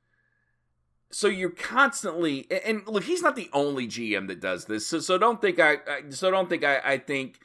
So 1.09 1.27
you're 1.27 1.49
constantly 1.49 2.47
and 2.63 2.87
look, 2.87 3.05
he's 3.05 3.23
not 3.23 3.35
the 3.35 3.49
only 3.53 3.87
GM 3.87 4.27
that 4.27 4.39
does 4.39 4.65
this. 4.65 4.85
So 4.85 4.99
so 4.99 5.17
don't 5.17 5.41
think 5.41 5.59
I, 5.59 5.73
I 5.87 6.01
so 6.09 6.29
don't 6.29 6.49
think 6.49 6.63
I, 6.63 6.79
I 6.83 6.97
think 6.97 7.39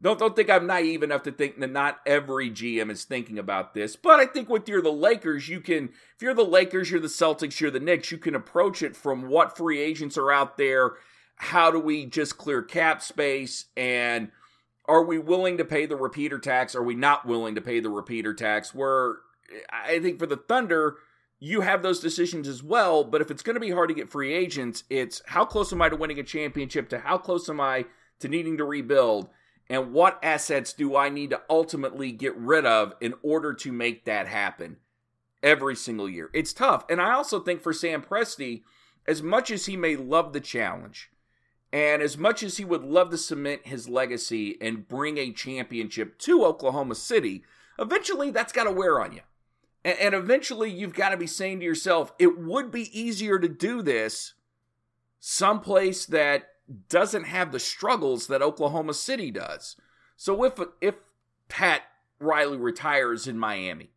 don't 0.00 0.18
don't 0.18 0.36
think 0.36 0.48
I'm 0.48 0.66
naive 0.66 1.02
enough 1.02 1.22
to 1.24 1.32
think 1.32 1.58
that 1.58 1.72
not 1.72 1.98
every 2.06 2.50
GM 2.50 2.90
is 2.90 3.04
thinking 3.04 3.38
about 3.38 3.74
this. 3.74 3.96
But 3.96 4.20
I 4.20 4.26
think 4.26 4.48
with 4.48 4.68
you're 4.68 4.82
the 4.82 4.92
Lakers, 4.92 5.48
you 5.48 5.60
can 5.60 5.90
if 6.14 6.22
you're 6.22 6.34
the 6.34 6.44
Lakers, 6.44 6.90
you're 6.90 7.00
the 7.00 7.08
Celtics, 7.08 7.60
you're 7.60 7.70
the 7.70 7.80
Knicks, 7.80 8.12
you 8.12 8.18
can 8.18 8.34
approach 8.34 8.82
it 8.82 8.96
from 8.96 9.28
what 9.28 9.56
free 9.56 9.80
agents 9.80 10.16
are 10.16 10.30
out 10.30 10.56
there. 10.56 10.92
How 11.36 11.70
do 11.70 11.78
we 11.78 12.06
just 12.06 12.38
clear 12.38 12.62
cap 12.62 13.02
space 13.02 13.66
and 13.76 14.30
are 14.86 15.04
we 15.04 15.18
willing 15.18 15.58
to 15.58 15.64
pay 15.64 15.84
the 15.84 15.96
repeater 15.96 16.38
tax? 16.38 16.74
Are 16.74 16.82
we 16.82 16.94
not 16.94 17.26
willing 17.26 17.54
to 17.56 17.60
pay 17.60 17.78
the 17.78 17.90
repeater 17.90 18.32
tax? 18.32 18.74
Where 18.74 19.16
I 19.70 19.98
think 19.98 20.18
for 20.18 20.26
the 20.26 20.36
Thunder, 20.36 20.96
you 21.40 21.60
have 21.60 21.82
those 21.82 22.00
decisions 22.00 22.48
as 22.48 22.62
well. 22.62 23.04
But 23.04 23.20
if 23.20 23.30
it's 23.30 23.42
going 23.42 23.54
to 23.54 23.60
be 23.60 23.70
hard 23.70 23.88
to 23.88 23.94
get 23.94 24.10
free 24.10 24.32
agents, 24.32 24.84
it's 24.88 25.22
how 25.26 25.44
close 25.44 25.72
am 25.72 25.82
I 25.82 25.88
to 25.88 25.96
winning 25.96 26.18
a 26.18 26.24
championship 26.24 26.88
to 26.88 26.98
how 26.98 27.18
close 27.18 27.48
am 27.48 27.60
I 27.60 27.84
to 28.20 28.28
needing 28.28 28.56
to 28.58 28.64
rebuild? 28.64 29.28
And 29.68 29.92
what 29.92 30.18
assets 30.22 30.72
do 30.72 30.96
I 30.96 31.08
need 31.08 31.30
to 31.30 31.42
ultimately 31.48 32.12
get 32.12 32.36
rid 32.36 32.64
of 32.64 32.94
in 33.00 33.14
order 33.22 33.52
to 33.54 33.72
make 33.72 34.04
that 34.04 34.26
happen 34.26 34.78
every 35.42 35.76
single 35.76 36.08
year. 36.08 36.30
It's 36.32 36.52
tough. 36.52 36.84
And 36.88 37.00
I 37.00 37.12
also 37.12 37.40
think 37.40 37.62
for 37.62 37.72
Sam 37.72 38.02
Presti, 38.02 38.62
as 39.06 39.22
much 39.22 39.50
as 39.50 39.66
he 39.66 39.76
may 39.76 39.96
love 39.96 40.32
the 40.32 40.40
challenge, 40.40 41.10
and 41.72 42.00
as 42.00 42.16
much 42.16 42.42
as 42.42 42.56
he 42.56 42.64
would 42.64 42.82
love 42.82 43.10
to 43.10 43.18
cement 43.18 43.66
his 43.66 43.88
legacy 43.88 44.56
and 44.60 44.88
bring 44.88 45.18
a 45.18 45.32
championship 45.32 46.18
to 46.20 46.44
Oklahoma 46.44 46.94
City, 46.94 47.44
eventually 47.78 48.30
that's 48.30 48.52
got 48.52 48.64
to 48.64 48.72
wear 48.72 49.00
on 49.00 49.12
you. 49.12 49.20
And, 49.84 50.14
eventually 50.14 50.70
you've 50.70 50.94
got 50.94 51.10
to 51.10 51.16
be 51.16 51.26
saying 51.26 51.60
to 51.60 51.64
yourself, 51.64 52.12
it 52.18 52.38
would 52.38 52.70
be 52.70 52.98
easier 52.98 53.38
to 53.38 53.48
do 53.48 53.80
this 53.80 54.34
someplace 55.20 56.04
that 56.06 56.48
doesn't 56.88 57.24
have 57.24 57.52
the 57.52 57.60
struggles 57.60 58.26
that 58.26 58.42
Oklahoma 58.42 58.94
City 58.94 59.30
does. 59.30 59.76
So 60.16 60.44
if 60.44 60.60
if 60.80 60.96
Pat 61.48 61.82
Riley 62.18 62.58
retires 62.58 63.26
in 63.26 63.38
Miami, 63.38 63.90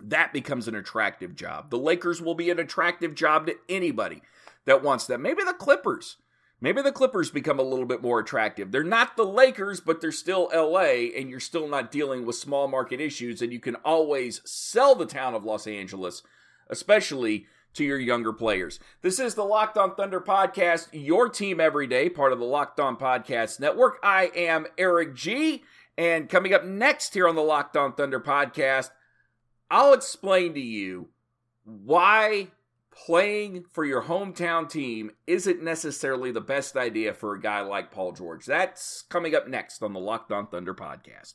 that 0.00 0.32
becomes 0.32 0.68
an 0.68 0.74
attractive 0.74 1.34
job. 1.34 1.70
The 1.70 1.78
Lakers 1.78 2.20
will 2.20 2.34
be 2.34 2.50
an 2.50 2.58
attractive 2.58 3.14
job 3.14 3.46
to 3.46 3.56
anybody 3.68 4.22
that 4.64 4.82
wants 4.82 5.06
that. 5.06 5.20
Maybe 5.20 5.44
the 5.44 5.52
Clippers. 5.52 6.16
Maybe 6.58 6.80
the 6.80 6.92
Clippers 6.92 7.30
become 7.30 7.58
a 7.58 7.62
little 7.62 7.84
bit 7.84 8.00
more 8.00 8.18
attractive. 8.18 8.72
They're 8.72 8.82
not 8.82 9.16
the 9.16 9.26
Lakers, 9.26 9.80
but 9.80 10.00
they're 10.00 10.10
still 10.10 10.48
LA, 10.54 11.10
and 11.14 11.28
you're 11.28 11.38
still 11.38 11.68
not 11.68 11.92
dealing 11.92 12.24
with 12.24 12.36
small 12.36 12.66
market 12.66 12.98
issues, 12.98 13.42
and 13.42 13.52
you 13.52 13.60
can 13.60 13.76
always 13.76 14.40
sell 14.48 14.94
the 14.94 15.04
town 15.04 15.34
of 15.34 15.44
Los 15.44 15.66
Angeles, 15.66 16.22
especially 16.68 17.46
to 17.76 17.84
your 17.84 17.98
younger 17.98 18.32
players. 18.32 18.80
This 19.02 19.18
is 19.18 19.34
the 19.34 19.44
Locked 19.44 19.78
On 19.78 19.94
Thunder 19.94 20.20
podcast, 20.20 20.88
your 20.92 21.28
team 21.28 21.60
every 21.60 21.86
day, 21.86 22.08
part 22.08 22.32
of 22.32 22.38
the 22.38 22.44
Locked 22.44 22.80
On 22.80 22.96
Podcast 22.96 23.60
Network. 23.60 23.98
I 24.02 24.30
am 24.34 24.66
Eric 24.76 25.14
G. 25.14 25.62
And 25.98 26.28
coming 26.28 26.52
up 26.52 26.64
next 26.64 27.14
here 27.14 27.28
on 27.28 27.34
the 27.34 27.42
Locked 27.42 27.76
On 27.76 27.92
Thunder 27.92 28.20
podcast, 28.20 28.90
I'll 29.70 29.92
explain 29.92 30.54
to 30.54 30.60
you 30.60 31.08
why 31.64 32.48
playing 32.92 33.64
for 33.72 33.84
your 33.84 34.04
hometown 34.04 34.68
team 34.68 35.10
isn't 35.26 35.62
necessarily 35.62 36.30
the 36.30 36.40
best 36.40 36.76
idea 36.76 37.12
for 37.12 37.34
a 37.34 37.40
guy 37.40 37.60
like 37.60 37.90
Paul 37.90 38.12
George. 38.12 38.46
That's 38.46 39.02
coming 39.02 39.34
up 39.34 39.48
next 39.48 39.82
on 39.82 39.92
the 39.92 40.00
Locked 40.00 40.32
On 40.32 40.46
Thunder 40.46 40.74
podcast. 40.74 41.34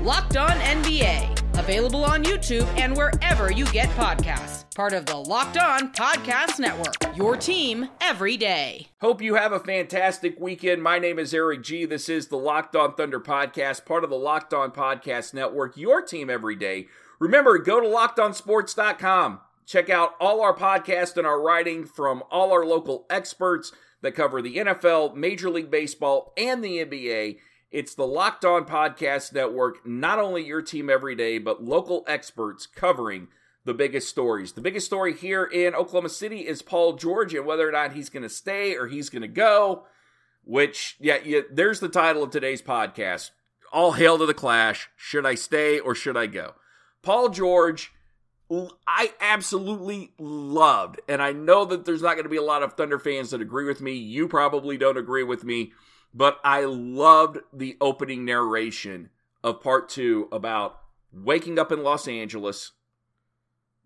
Locked 0.00 0.36
On 0.36 0.50
NBA, 0.50 1.58
available 1.58 2.04
on 2.04 2.22
YouTube 2.22 2.66
and 2.78 2.96
wherever 2.96 3.50
you 3.50 3.64
get 3.66 3.88
podcasts. 3.90 4.64
Part 4.74 4.92
of 4.92 5.06
the 5.06 5.16
Locked 5.16 5.56
On 5.56 5.92
Podcast 5.92 6.58
Network. 6.58 6.94
Your 7.16 7.36
team 7.36 7.88
every 8.00 8.36
day. 8.36 8.88
Hope 9.00 9.22
you 9.22 9.34
have 9.36 9.52
a 9.52 9.58
fantastic 9.60 10.38
weekend. 10.38 10.82
My 10.82 10.98
name 10.98 11.18
is 11.18 11.32
Eric 11.32 11.62
G. 11.62 11.86
This 11.86 12.08
is 12.08 12.28
the 12.28 12.36
Locked 12.36 12.76
On 12.76 12.94
Thunder 12.94 13.18
podcast, 13.20 13.86
part 13.86 14.04
of 14.04 14.10
the 14.10 14.16
Locked 14.16 14.52
On 14.52 14.70
Podcast 14.70 15.32
Network. 15.32 15.76
Your 15.76 16.02
team 16.02 16.28
every 16.28 16.56
day. 16.56 16.86
Remember, 17.18 17.56
go 17.58 17.80
to 17.80 17.86
lockedonsports.com. 17.86 19.40
Check 19.64 19.88
out 19.88 20.10
all 20.20 20.42
our 20.42 20.54
podcasts 20.54 21.16
and 21.16 21.26
our 21.26 21.40
writing 21.40 21.86
from 21.86 22.22
all 22.30 22.52
our 22.52 22.64
local 22.66 23.06
experts 23.08 23.72
that 24.02 24.14
cover 24.14 24.42
the 24.42 24.56
NFL, 24.56 25.16
Major 25.16 25.48
League 25.50 25.70
Baseball, 25.70 26.32
and 26.36 26.62
the 26.62 26.84
NBA. 26.84 27.38
It's 27.76 27.94
the 27.94 28.06
Locked 28.06 28.46
On 28.46 28.64
Podcast 28.64 29.34
Network, 29.34 29.86
not 29.86 30.18
only 30.18 30.42
your 30.42 30.62
team 30.62 30.88
every 30.88 31.14
day, 31.14 31.36
but 31.36 31.62
local 31.62 32.06
experts 32.08 32.66
covering 32.66 33.28
the 33.66 33.74
biggest 33.74 34.08
stories. 34.08 34.52
The 34.52 34.62
biggest 34.62 34.86
story 34.86 35.12
here 35.12 35.44
in 35.44 35.74
Oklahoma 35.74 36.08
City 36.08 36.46
is 36.46 36.62
Paul 36.62 36.94
George 36.94 37.34
and 37.34 37.44
whether 37.44 37.68
or 37.68 37.72
not 37.72 37.92
he's 37.92 38.08
going 38.08 38.22
to 38.22 38.30
stay 38.30 38.74
or 38.74 38.86
he's 38.86 39.10
going 39.10 39.20
to 39.20 39.28
go, 39.28 39.84
which, 40.42 40.96
yeah, 41.00 41.18
yeah, 41.22 41.40
there's 41.52 41.80
the 41.80 41.90
title 41.90 42.22
of 42.22 42.30
today's 42.30 42.62
podcast. 42.62 43.32
All 43.70 43.92
hail 43.92 44.16
to 44.16 44.24
the 44.24 44.32
clash. 44.32 44.88
Should 44.96 45.26
I 45.26 45.34
stay 45.34 45.78
or 45.78 45.94
should 45.94 46.16
I 46.16 46.28
go? 46.28 46.54
Paul 47.02 47.28
George, 47.28 47.92
I 48.86 49.12
absolutely 49.20 50.12
loved, 50.18 51.02
and 51.10 51.20
I 51.20 51.32
know 51.32 51.66
that 51.66 51.84
there's 51.84 52.00
not 52.00 52.14
going 52.14 52.24
to 52.24 52.30
be 52.30 52.38
a 52.38 52.42
lot 52.42 52.62
of 52.62 52.72
Thunder 52.72 52.98
fans 52.98 53.32
that 53.32 53.42
agree 53.42 53.66
with 53.66 53.82
me. 53.82 53.92
You 53.92 54.28
probably 54.28 54.78
don't 54.78 54.96
agree 54.96 55.24
with 55.24 55.44
me, 55.44 55.72
but 56.16 56.40
I 56.42 56.64
loved 56.64 57.40
the 57.52 57.76
opening 57.78 58.24
narration 58.24 59.10
of 59.44 59.60
part 59.60 59.90
two 59.90 60.28
about 60.32 60.80
waking 61.12 61.58
up 61.58 61.70
in 61.70 61.82
Los 61.82 62.08
Angeles, 62.08 62.72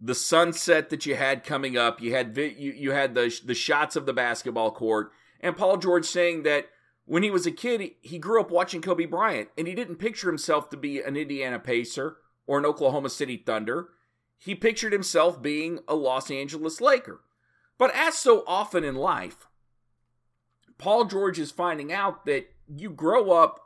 the 0.01 0.15
sunset 0.15 0.91
that 0.91 1.05
you 1.07 1.17
had 1.17 1.43
coming 1.43 1.77
up. 1.77 2.01
You 2.01 2.15
had 2.15 2.37
you, 2.37 2.71
you 2.71 2.93
had 2.93 3.17
the 3.17 3.37
the 3.45 3.55
shots 3.55 3.97
of 3.97 4.07
the 4.07 4.13
basketball 4.13 4.71
court, 4.71 5.11
and 5.41 5.57
Paul 5.57 5.77
George 5.77 6.07
saying 6.07 6.45
that 6.45 6.67
when 7.05 7.25
he 7.25 7.33
was 7.33 7.47
a 7.47 7.51
kid, 7.51 7.81
he, 7.81 7.97
he 8.01 8.19
grew 8.19 8.41
up 8.41 8.53
watching 8.53 8.81
Kobe 8.81 9.07
Bryant, 9.07 9.49
and 9.59 9.67
he 9.67 9.75
didn't 9.75 9.97
picture 9.97 10.29
himself 10.29 10.71
to 10.71 10.77
be 10.77 11.01
an 11.01 11.17
Indiana 11.17 11.59
Pacer 11.59 12.19
or 12.47 12.61
an 12.61 12.65
Oklahoma 12.67 13.11
City 13.11 13.43
Thunder. 13.45 13.89
He 14.39 14.55
pictured 14.55 14.93
himself 14.93 15.43
being 15.43 15.81
a 15.89 15.97
Los 15.97 16.31
Angeles 16.31 16.81
Laker. 16.81 17.23
But 17.77 17.93
as 17.93 18.15
so 18.15 18.45
often 18.47 18.85
in 18.85 18.95
life, 18.95 19.49
Paul 20.81 21.05
George 21.05 21.39
is 21.39 21.51
finding 21.51 21.93
out 21.93 22.25
that 22.25 22.51
you 22.67 22.89
grow 22.89 23.33
up 23.33 23.61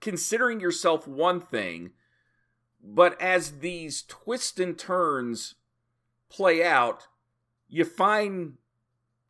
considering 0.00 0.60
yourself 0.60 1.08
one 1.08 1.40
thing, 1.40 1.90
but 2.82 3.20
as 3.20 3.58
these 3.58 4.02
twists 4.02 4.60
and 4.60 4.78
turns 4.78 5.56
play 6.28 6.64
out, 6.64 7.08
you 7.68 7.84
find 7.84 8.54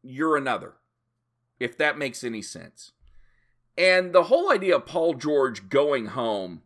you're 0.03 0.37
another, 0.37 0.75
if 1.59 1.79
that 1.79 1.97
makes 1.97 2.23
any 2.23 2.43
sense. 2.43 2.93
And 3.79 4.13
the 4.13 4.25
whole 4.25 4.53
idea 4.53 4.77
of 4.77 4.85
Paul 4.85 5.15
George 5.15 5.71
going 5.71 6.07
home 6.07 6.63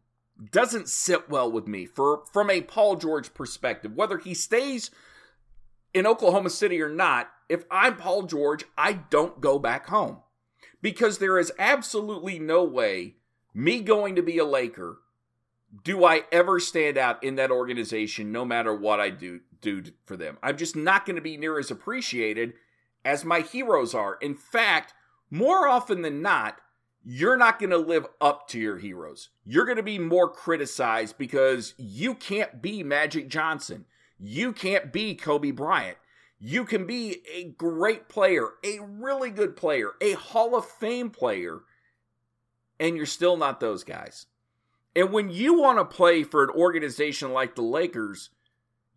doesn't 0.50 0.88
sit 0.88 1.30
well 1.30 1.50
with 1.52 1.68
me 1.68 1.86
for 1.86 2.24
from 2.32 2.50
a 2.50 2.62
Paul 2.62 2.96
George 2.96 3.32
perspective. 3.32 3.94
Whether 3.94 4.18
he 4.18 4.34
stays 4.34 4.90
in 5.94 6.04
Oklahoma 6.04 6.50
City 6.50 6.82
or 6.82 6.88
not, 6.88 7.30
if 7.48 7.64
I'm 7.70 7.96
Paul 7.96 8.24
George, 8.24 8.64
I 8.76 8.94
don't 8.94 9.40
go 9.40 9.60
back 9.60 9.86
home. 9.86 10.18
Because 10.82 11.18
there 11.18 11.38
is 11.38 11.52
absolutely 11.58 12.38
no 12.38 12.62
way 12.64 13.14
me 13.54 13.80
going 13.80 14.16
to 14.16 14.22
be 14.22 14.38
a 14.38 14.44
Laker 14.44 14.98
do 15.84 16.04
I 16.04 16.24
ever 16.30 16.60
stand 16.60 16.98
out 16.98 17.22
in 17.24 17.36
that 17.36 17.50
organization 17.50 18.30
no 18.30 18.44
matter 18.44 18.74
what 18.74 19.00
I 19.00 19.10
do 19.10 19.40
do 19.60 19.82
for 20.04 20.16
them. 20.16 20.36
I'm 20.42 20.56
just 20.56 20.76
not 20.76 21.06
going 21.06 21.16
to 21.16 21.22
be 21.22 21.36
near 21.36 21.58
as 21.58 21.70
appreciated 21.70 22.54
as 23.04 23.24
my 23.24 23.40
heroes 23.40 23.94
are. 23.94 24.18
In 24.20 24.34
fact, 24.34 24.92
more 25.30 25.66
often 25.66 26.02
than 26.02 26.20
not, 26.20 26.58
you're 27.04 27.36
not 27.36 27.58
going 27.58 27.70
to 27.70 27.78
live 27.78 28.06
up 28.20 28.48
to 28.48 28.60
your 28.60 28.78
heroes. 28.78 29.30
You're 29.44 29.64
going 29.64 29.76
to 29.76 29.82
be 29.82 29.98
more 29.98 30.30
criticized 30.30 31.16
because 31.16 31.74
you 31.78 32.14
can't 32.14 32.60
be 32.60 32.82
Magic 32.82 33.28
Johnson. 33.28 33.86
You 34.18 34.52
can't 34.52 34.92
be 34.92 35.14
Kobe 35.14 35.52
Bryant. 35.52 35.96
You 36.44 36.64
can 36.64 36.88
be 36.88 37.22
a 37.32 37.44
great 37.44 38.08
player, 38.08 38.48
a 38.64 38.80
really 38.80 39.30
good 39.30 39.54
player, 39.54 39.92
a 40.00 40.14
Hall 40.14 40.56
of 40.56 40.64
Fame 40.66 41.10
player, 41.10 41.60
and 42.80 42.96
you're 42.96 43.06
still 43.06 43.36
not 43.36 43.60
those 43.60 43.84
guys. 43.84 44.26
And 44.96 45.12
when 45.12 45.30
you 45.30 45.60
want 45.60 45.78
to 45.78 45.84
play 45.84 46.24
for 46.24 46.42
an 46.42 46.50
organization 46.50 47.32
like 47.32 47.54
the 47.54 47.62
Lakers, 47.62 48.30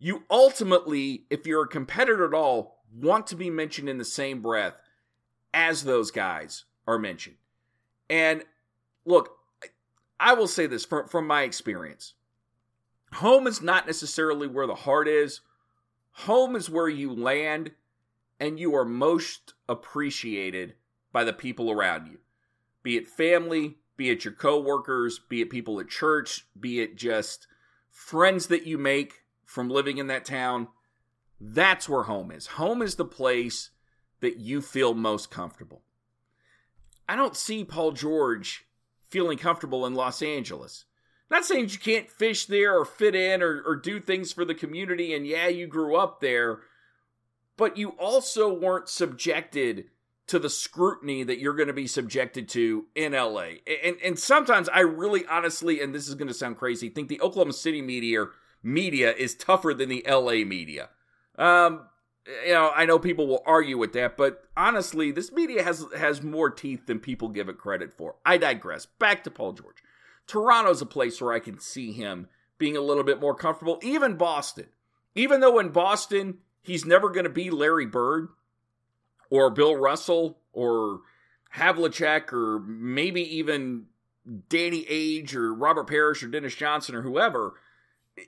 you 0.00 0.24
ultimately, 0.28 1.22
if 1.30 1.46
you're 1.46 1.62
a 1.62 1.68
competitor 1.68 2.26
at 2.26 2.34
all, 2.34 2.82
want 2.92 3.28
to 3.28 3.36
be 3.36 3.48
mentioned 3.48 3.88
in 3.88 3.98
the 3.98 4.04
same 4.04 4.42
breath 4.42 4.74
as 5.54 5.84
those 5.84 6.10
guys 6.10 6.64
are 6.84 6.98
mentioned. 6.98 7.36
And 8.10 8.42
look, 9.04 9.38
I 10.18 10.34
will 10.34 10.48
say 10.48 10.66
this 10.66 10.84
from, 10.84 11.06
from 11.06 11.28
my 11.28 11.42
experience 11.42 12.14
home 13.12 13.46
is 13.46 13.62
not 13.62 13.86
necessarily 13.86 14.48
where 14.48 14.66
the 14.66 14.74
heart 14.74 15.06
is, 15.06 15.42
home 16.20 16.56
is 16.56 16.70
where 16.70 16.88
you 16.88 17.14
land 17.14 17.72
and 18.40 18.58
you 18.58 18.74
are 18.74 18.84
most 18.84 19.52
appreciated 19.68 20.74
by 21.12 21.24
the 21.24 21.32
people 21.32 21.70
around 21.70 22.06
you, 22.06 22.18
be 22.82 22.96
it 22.96 23.06
family, 23.06 23.76
be 23.96 24.10
it 24.10 24.24
your 24.24 24.32
coworkers, 24.32 25.18
be 25.18 25.42
it 25.42 25.50
people 25.50 25.78
at 25.78 25.88
church, 25.88 26.46
be 26.58 26.80
it 26.80 26.96
just 26.96 27.46
friends 27.90 28.46
that 28.46 28.66
you 28.66 28.78
make 28.78 29.24
from 29.44 29.68
living 29.68 29.98
in 29.98 30.06
that 30.06 30.24
town. 30.24 30.68
That's 31.38 31.88
where 31.88 32.04
home 32.04 32.30
is. 32.30 32.46
Home 32.46 32.80
is 32.80 32.94
the 32.94 33.04
place 33.04 33.70
that 34.20 34.38
you 34.38 34.62
feel 34.62 34.94
most 34.94 35.30
comfortable. 35.30 35.82
I 37.06 37.14
don't 37.14 37.36
see 37.36 37.62
Paul 37.62 37.92
George 37.92 38.64
feeling 39.08 39.36
comfortable 39.36 39.84
in 39.84 39.94
Los 39.94 40.22
Angeles. 40.22 40.85
Not 41.30 41.44
saying 41.44 41.70
you 41.70 41.78
can't 41.78 42.08
fish 42.08 42.46
there 42.46 42.78
or 42.78 42.84
fit 42.84 43.14
in 43.14 43.42
or, 43.42 43.62
or 43.66 43.76
do 43.76 44.00
things 44.00 44.32
for 44.32 44.44
the 44.44 44.54
community, 44.54 45.14
and 45.14 45.26
yeah, 45.26 45.48
you 45.48 45.66
grew 45.66 45.96
up 45.96 46.20
there, 46.20 46.60
but 47.56 47.76
you 47.76 47.90
also 47.90 48.52
weren't 48.52 48.88
subjected 48.88 49.86
to 50.28 50.38
the 50.38 50.50
scrutiny 50.50 51.22
that 51.22 51.38
you're 51.38 51.54
going 51.54 51.68
to 51.68 51.72
be 51.72 51.86
subjected 51.86 52.48
to 52.50 52.86
in 52.94 53.12
LA. 53.12 53.58
And 53.84 53.96
and 54.04 54.18
sometimes 54.18 54.68
I 54.68 54.80
really 54.80 55.24
honestly, 55.26 55.80
and 55.80 55.94
this 55.94 56.08
is 56.08 56.14
going 56.14 56.28
to 56.28 56.34
sound 56.34 56.58
crazy, 56.58 56.88
think 56.88 57.08
the 57.08 57.20
Oklahoma 57.20 57.52
City 57.52 57.82
media 57.82 58.26
media 58.62 59.12
is 59.12 59.34
tougher 59.34 59.72
than 59.74 59.88
the 59.88 60.04
LA 60.08 60.44
media. 60.44 60.90
Um, 61.38 61.88
you 62.44 62.52
know, 62.52 62.72
I 62.74 62.86
know 62.86 62.98
people 62.98 63.28
will 63.28 63.42
argue 63.46 63.78
with 63.78 63.92
that, 63.92 64.16
but 64.16 64.42
honestly, 64.56 65.12
this 65.12 65.30
media 65.30 65.62
has 65.62 65.84
has 65.96 66.22
more 66.22 66.50
teeth 66.50 66.86
than 66.86 66.98
people 66.98 67.28
give 67.28 67.48
it 67.48 67.58
credit 67.58 67.92
for. 67.92 68.16
I 68.24 68.36
digress. 68.36 68.86
Back 68.86 69.22
to 69.24 69.30
Paul 69.30 69.52
George. 69.52 69.76
Toronto's 70.26 70.82
a 70.82 70.86
place 70.86 71.20
where 71.20 71.32
I 71.32 71.38
can 71.38 71.58
see 71.58 71.92
him 71.92 72.28
being 72.58 72.76
a 72.76 72.80
little 72.80 73.04
bit 73.04 73.20
more 73.20 73.34
comfortable. 73.34 73.78
Even 73.82 74.16
Boston, 74.16 74.66
even 75.14 75.40
though 75.40 75.58
in 75.58 75.70
Boston 75.70 76.38
he's 76.62 76.84
never 76.84 77.10
going 77.10 77.24
to 77.24 77.30
be 77.30 77.50
Larry 77.50 77.86
Bird 77.86 78.28
or 79.30 79.50
Bill 79.50 79.76
Russell 79.76 80.38
or 80.52 81.00
Havlicek 81.54 82.32
or 82.32 82.60
maybe 82.60 83.22
even 83.36 83.86
Danny 84.48 84.84
Ainge 84.84 85.34
or 85.34 85.54
Robert 85.54 85.88
Parish 85.88 86.22
or 86.22 86.28
Dennis 86.28 86.54
Johnson 86.54 86.94
or 86.94 87.02
whoever 87.02 87.54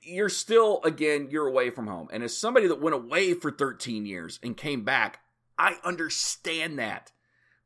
you're 0.02 0.28
still 0.28 0.80
again 0.84 1.28
you're 1.30 1.46
away 1.46 1.70
from 1.70 1.86
home. 1.86 2.08
And 2.12 2.22
as 2.22 2.36
somebody 2.36 2.66
that 2.68 2.80
went 2.80 2.94
away 2.94 3.34
for 3.34 3.50
13 3.50 4.06
years 4.06 4.38
and 4.42 4.56
came 4.56 4.84
back 4.84 5.20
i 5.58 5.76
understand 5.84 6.78
that 6.78 7.12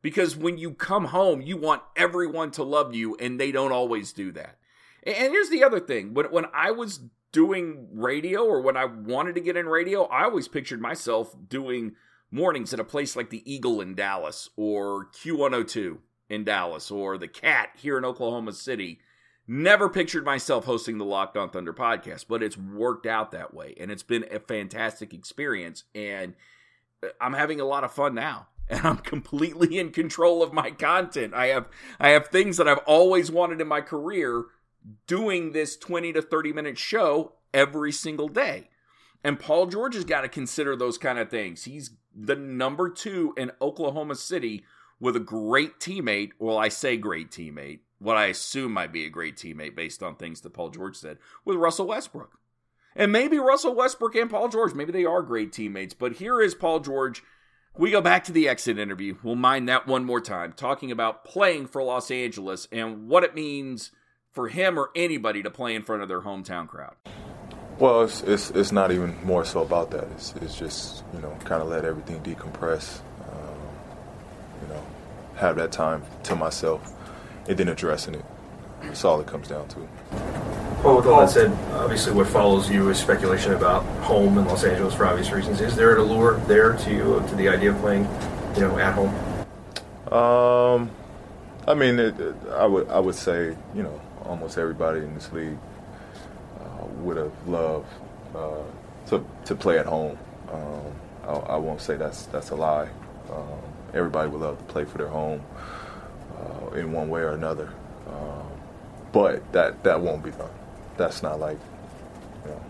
because 0.03 0.37
when 0.37 0.59
you 0.59 0.73
come 0.73 1.07
home 1.07 1.41
you 1.41 1.57
want 1.57 1.83
everyone 1.97 2.51
to 2.51 2.62
love 2.62 2.95
you 2.95 3.17
and 3.17 3.41
they 3.41 3.51
don't 3.51 3.73
always 3.73 4.12
do 4.12 4.31
that 4.33 4.59
and 5.05 5.33
here's 5.33 5.51
the 5.51 5.65
other 5.65 5.81
thing 5.81 6.15
when, 6.15 6.27
when 6.27 6.45
i 6.53 6.71
was 6.71 7.01
doing 7.33 7.88
radio 7.93 8.45
or 8.45 8.61
when 8.61 8.77
i 8.77 8.85
wanted 8.85 9.35
to 9.35 9.41
get 9.41 9.57
in 9.57 9.67
radio 9.67 10.05
i 10.05 10.25
always 10.25 10.49
pictured 10.49 10.81
myself 10.81 11.35
doing 11.49 11.93
mornings 12.31 12.73
at 12.73 12.81
a 12.81 12.85
place 12.85 13.17
like 13.17 13.31
the 13.31 13.51
eagle 13.51 13.81
in 13.81 13.95
dallas 13.95 14.51
or 14.57 15.07
q102 15.07 15.99
in 16.29 16.45
dallas 16.45 16.91
or 16.91 17.17
the 17.17 17.29
cat 17.29 17.71
here 17.77 17.97
in 17.97 18.05
oklahoma 18.05 18.53
city 18.53 19.01
Never 19.49 19.88
pictured 19.88 20.25
myself 20.25 20.65
hosting 20.65 20.99
the 20.99 21.05
Locked 21.05 21.37
On 21.37 21.51
Thunder 21.51 21.73
podcast, 21.73 22.27
but 22.29 22.43
it's 22.43 22.57
worked 22.57 23.07
out 23.07 23.33
that 23.33 23.53
way. 23.53 23.75
And 23.79 23.91
it's 23.91 24.05
been 24.05 24.25
a 24.31 24.38
fantastic 24.38 25.12
experience. 25.12 25.83
And 25.95 26.35
uh, 27.03 27.09
I'm 27.21 27.33
having 27.33 27.61
a 27.61 27.65
lot 27.65 27.83
of 27.83 27.93
fun 27.93 28.15
now. 28.15 28.47
And 28.68 28.87
I'm 28.87 28.98
completely 28.98 29.79
in 29.79 29.90
control 29.90 30.42
of 30.42 30.53
my 30.53 30.70
content. 30.70 31.35
I 31.35 31.46
have 31.46 31.68
I 32.01 32.11
have 32.11 32.29
things 32.29 32.57
that 32.57 32.68
I've 32.68 32.79
always 32.79 33.31
wanted 33.31 33.61
in 33.61 33.68
my 33.68 33.81
career 33.81 34.44
doing 35.07 35.53
this 35.53 35.77
20 35.77 36.12
to 36.14 36.22
30 36.22 36.53
minute 36.53 36.79
show 36.79 37.35
every 37.55 37.92
single 37.92 38.29
day. 38.29 38.68
And 39.25 39.38
Paul 39.38 39.66
George 39.66 39.94
has 39.94 40.05
got 40.05 40.22
to 40.22 40.29
consider 40.29 40.75
those 40.75 40.98
kind 40.98 41.18
of 41.18 41.31
things. 41.31 41.64
He's 41.64 41.90
the 42.14 42.35
number 42.35 42.90
2 42.90 43.35
in 43.37 43.53
Oklahoma 43.61 44.16
City 44.16 44.64
with 44.98 45.16
a 45.16 45.20
great 45.20 45.79
teammate. 45.79 46.33
Well, 46.38 46.59
I 46.59 46.68
say 46.68 46.96
great 46.96 47.31
teammate. 47.31 47.81
What 47.98 48.16
I 48.16 48.27
assume 48.27 48.72
might 48.72 48.92
be 48.92 49.05
a 49.07 49.11
great 49.11 49.37
teammate 49.37 49.77
based 49.77 50.03
on 50.03 50.16
things 50.16 50.40
that 50.40 50.55
Paul 50.55 50.70
George 50.70 50.96
said 50.96 51.18
with 51.44 51.57
Russell 51.57 51.87
Westbrook. 51.87 52.38
And 52.96 53.12
maybe 53.12 53.38
Russell 53.38 53.75
Westbrook 53.75 54.16
and 54.16 54.29
Paul 54.29 54.48
George, 54.48 54.75
maybe 54.75 54.92
they 54.92 55.05
are 55.05 55.22
great 55.22 55.53
teammates, 55.53 55.94
but 55.94 56.14
here 56.14 56.42
is 56.42 56.55
Paul 56.55 56.81
George 56.81 57.22
we 57.76 57.90
go 57.90 58.00
back 58.00 58.24
to 58.24 58.32
the 58.32 58.48
exit 58.48 58.78
interview. 58.78 59.16
We'll 59.22 59.35
mind 59.35 59.68
that 59.68 59.87
one 59.87 60.04
more 60.04 60.20
time, 60.20 60.52
talking 60.52 60.90
about 60.90 61.24
playing 61.24 61.66
for 61.66 61.82
Los 61.82 62.11
Angeles 62.11 62.68
and 62.70 63.08
what 63.08 63.24
it 63.24 63.35
means 63.35 63.90
for 64.30 64.48
him 64.48 64.78
or 64.78 64.90
anybody 64.94 65.42
to 65.42 65.50
play 65.50 65.74
in 65.74 65.82
front 65.82 66.02
of 66.02 66.08
their 66.08 66.22
hometown 66.22 66.68
crowd. 66.68 66.94
Well, 67.78 68.02
it's 68.02 68.22
it's, 68.22 68.50
it's 68.50 68.72
not 68.72 68.92
even 68.92 69.16
more 69.24 69.44
so 69.44 69.62
about 69.62 69.90
that. 69.92 70.04
It's, 70.12 70.35
it's 70.40 70.56
just 70.56 71.02
you 71.14 71.20
know 71.20 71.37
kind 71.44 71.62
of 71.62 71.68
let 71.68 71.85
everything 71.85 72.22
decompress. 72.22 73.00
Um, 73.30 73.58
you 74.62 74.68
know, 74.68 74.82
have 75.37 75.56
that 75.56 75.72
time 75.72 76.02
to 76.24 76.37
myself, 76.37 76.92
and 77.48 77.56
then 77.56 77.68
addressing 77.68 78.14
it. 78.14 78.24
That's 78.82 79.04
all 79.04 79.20
it 79.20 79.26
comes 79.26 79.48
down 79.48 79.68
to. 79.68 80.62
Well, 80.83 80.97
with 80.97 81.07
all 81.07 81.21
that 81.21 81.31
said, 81.31 81.53
obviously 81.75 82.12
what 82.12 82.27
follows 82.27 82.68
you 82.68 82.90
is 82.90 82.99
speculation 82.99 83.53
about 83.53 83.85
home 84.03 84.37
in 84.37 84.47
Los 84.47 84.64
Angeles 84.64 84.92
for 84.95 85.07
obvious 85.07 85.31
reasons. 85.31 85.61
Is 85.61 85.77
there 85.77 85.92
an 85.92 86.01
allure 86.01 86.38
there 86.49 86.73
to 86.73 86.90
you, 86.90 87.25
to 87.29 87.37
the 87.37 87.49
idea 87.49 87.71
of 87.71 87.79
playing, 87.79 88.03
you 88.57 88.62
know, 88.62 88.77
at 88.81 88.92
home? 88.92 89.14
Um, 90.12 90.90
I 91.68 91.75
mean, 91.75 92.01
it, 92.01 92.18
it, 92.18 92.35
I 92.51 92.66
would 92.66 92.88
I 92.88 92.99
would 92.99 93.14
say 93.14 93.57
you 93.77 93.83
know 93.85 94.01
almost 94.25 94.59
everybody 94.59 94.99
in 94.99 95.14
this 95.14 95.33
league 95.33 95.57
uh, 96.59 96.87
would 96.97 97.16
have 97.16 97.33
loved 97.47 97.87
uh, 98.35 98.64
to 99.07 99.25
to 99.45 99.55
play 99.55 99.79
at 99.79 99.87
home. 99.87 100.18
Um, 100.53 100.92
I, 101.29 101.55
I, 101.55 101.57
won't 101.59 101.81
say 101.81 101.97
that's 101.97 102.27
that's 102.27 102.51
a 102.51 102.57
lie. 102.57 102.88
Um, 103.31 103.62
everybody 103.95 104.29
would 104.29 104.40
love 104.40 104.59
to 104.59 104.64
play 104.64 104.85
for 104.85 104.99
their 104.99 105.07
home 105.07 105.45
uh, 106.37 106.75
in 106.75 106.90
one 106.90 107.09
way 107.09 107.21
or 107.21 107.35
another, 107.35 107.73
um, 108.09 108.51
but 109.12 109.53
that 109.53 109.85
that 109.85 110.01
won't 110.01 110.25
be 110.25 110.33
done 110.33 110.51
that's 110.96 111.22
not 111.22 111.40
like 111.40 111.59
you 112.44 112.50
know 112.50 112.64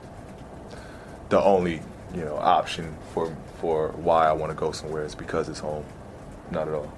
the 1.28 1.40
only 1.40 1.80
you 2.14 2.24
know 2.24 2.36
option 2.36 2.96
for 3.12 3.34
for 3.58 3.88
why 3.92 4.26
I 4.26 4.32
want 4.32 4.50
to 4.50 4.56
go 4.56 4.72
somewhere 4.72 5.04
is 5.04 5.14
because 5.14 5.48
it's 5.48 5.60
home. 5.60 5.84
Not 6.50 6.68
at 6.68 6.74
all. 6.74 6.92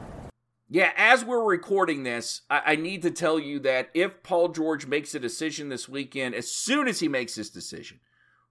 Yeah, 0.69 0.93
as 0.97 1.25
we're 1.25 1.45
recording 1.45 2.03
this, 2.03 2.41
I, 2.49 2.63
I, 2.67 2.77
need 2.77 3.03
to 3.03 3.11
tell 3.11 3.39
you 3.39 3.61
that 3.61 3.91
if 3.93 4.23
Paul 4.23 4.49
George 4.49 4.87
makes 4.87 5.15
a 5.15 5.21
decision 5.21 5.69
this 5.69 5.89
weekend, 5.89 6.35
as 6.35 6.51
soon 6.51 6.89
as 6.89 7.01
he 7.01 7.07
makes 7.07 7.35
his 7.35 7.51
decision, 7.51 8.01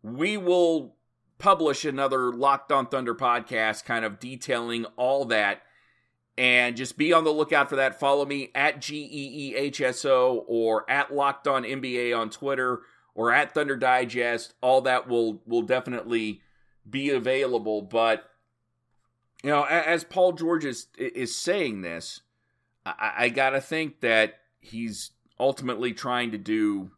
we 0.03 0.37
will 0.37 0.95
publish 1.39 1.83
another 1.83 2.31
Locked 2.31 2.71
on 2.71 2.85
Thunder 2.85 3.15
podcast 3.15 3.83
kind 3.83 4.05
of 4.05 4.19
detailing 4.19 4.85
all 4.95 5.25
that. 5.25 5.63
And 6.35 6.75
just 6.75 6.97
be 6.97 7.13
on 7.13 7.23
the 7.23 7.31
lookout 7.31 7.69
for 7.69 7.75
that. 7.75 7.99
Follow 7.99 8.25
me 8.25 8.49
at 8.55 8.79
GEEHSO 8.79 10.43
or 10.47 10.89
at 10.89 11.13
Locked 11.13 11.47
On 11.47 11.63
NBA 11.63 12.17
on 12.17 12.31
Twitter 12.31 12.81
or 13.13 13.31
at 13.31 13.53
Thunder 13.53 13.75
Digest. 13.75 14.55
All 14.61 14.81
that 14.81 15.07
will 15.07 15.41
will 15.45 15.61
definitely 15.61 16.41
be 16.89 17.11
available. 17.11 17.83
But 17.83 18.29
you 19.43 19.49
know, 19.49 19.63
as 19.63 20.03
Paul 20.03 20.33
George 20.33 20.65
is 20.65 20.87
is 20.97 21.35
saying 21.35 21.81
this, 21.81 22.21
I, 22.85 23.13
I 23.17 23.29
gotta 23.29 23.61
think 23.61 23.99
that 24.01 24.39
he's 24.59 25.11
ultimately 25.39 25.93
trying 25.93 26.31
to 26.31 26.37
do 26.37 26.91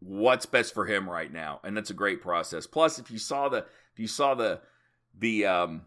what's 0.00 0.46
best 0.46 0.74
for 0.74 0.86
him 0.86 1.08
right 1.08 1.32
now, 1.32 1.60
and 1.62 1.76
that's 1.76 1.90
a 1.90 1.94
great 1.94 2.20
process. 2.20 2.66
Plus, 2.66 2.98
if 2.98 3.10
you 3.10 3.18
saw 3.18 3.48
the 3.48 3.58
if 3.92 3.98
you 3.98 4.06
saw 4.06 4.34
the 4.34 4.60
the 5.18 5.46
um 5.46 5.82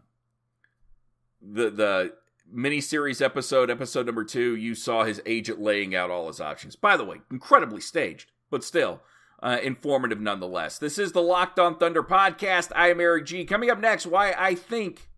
the 1.42 1.70
the 1.70 2.12
miniseries 2.54 3.22
episode, 3.22 3.70
episode 3.70 4.06
number 4.06 4.24
two, 4.24 4.54
you 4.56 4.74
saw 4.74 5.04
his 5.04 5.20
agent 5.26 5.60
laying 5.60 5.94
out 5.94 6.10
all 6.10 6.28
his 6.28 6.40
options. 6.40 6.76
By 6.76 6.96
the 6.96 7.04
way, 7.04 7.20
incredibly 7.30 7.80
staged, 7.80 8.32
but 8.50 8.64
still 8.64 9.00
uh, 9.42 9.58
informative 9.62 10.20
nonetheless. 10.20 10.78
This 10.78 10.98
is 10.98 11.12
the 11.12 11.22
Locked 11.22 11.58
On 11.58 11.78
Thunder 11.78 12.02
podcast. 12.02 12.72
I 12.74 12.90
am 12.90 13.00
Eric 13.00 13.26
G. 13.26 13.44
Coming 13.44 13.70
up 13.70 13.80
next, 13.80 14.06
why 14.06 14.34
I 14.36 14.54
think, 14.54 15.08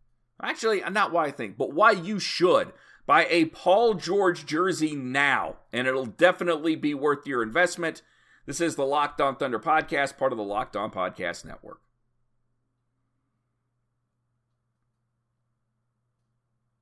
actually, 0.42 0.82
not 0.90 1.12
why 1.12 1.26
I 1.26 1.30
think, 1.30 1.56
but 1.56 1.72
why 1.72 1.92
you 1.92 2.18
should 2.18 2.72
buy 3.06 3.26
a 3.30 3.46
Paul 3.46 3.94
George 3.94 4.44
jersey 4.44 4.94
now, 4.94 5.56
and 5.72 5.86
it'll 5.86 6.06
definitely 6.06 6.76
be 6.76 6.94
worth 6.94 7.26
your 7.26 7.42
investment. 7.42 8.02
This 8.46 8.60
is 8.60 8.76
the 8.76 8.86
Locked 8.86 9.20
On 9.20 9.36
Thunder 9.36 9.58
podcast, 9.58 10.16
part 10.16 10.32
of 10.32 10.38
the 10.38 10.44
Locked 10.44 10.76
On 10.76 10.90
Podcast 10.90 11.44
Network. 11.44 11.80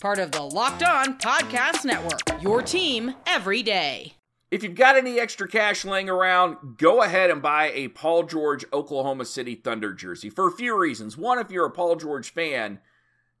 part 0.00 0.18
of 0.18 0.30
the 0.30 0.42
Locked 0.42 0.82
On 0.82 1.18
Podcast 1.18 1.84
Network. 1.84 2.42
Your 2.42 2.60
team 2.60 3.14
every 3.26 3.62
day. 3.62 4.12
If 4.50 4.62
you've 4.62 4.74
got 4.74 4.96
any 4.96 5.18
extra 5.18 5.48
cash 5.48 5.84
laying 5.84 6.10
around, 6.10 6.76
go 6.78 7.02
ahead 7.02 7.30
and 7.30 7.42
buy 7.42 7.70
a 7.72 7.88
Paul 7.88 8.24
George 8.24 8.64
Oklahoma 8.72 9.24
City 9.24 9.54
Thunder 9.54 9.92
jersey 9.92 10.30
for 10.30 10.46
a 10.46 10.52
few 10.52 10.78
reasons. 10.78 11.16
One, 11.16 11.38
if 11.38 11.50
you're 11.50 11.66
a 11.66 11.70
Paul 11.70 11.96
George 11.96 12.32
fan, 12.32 12.78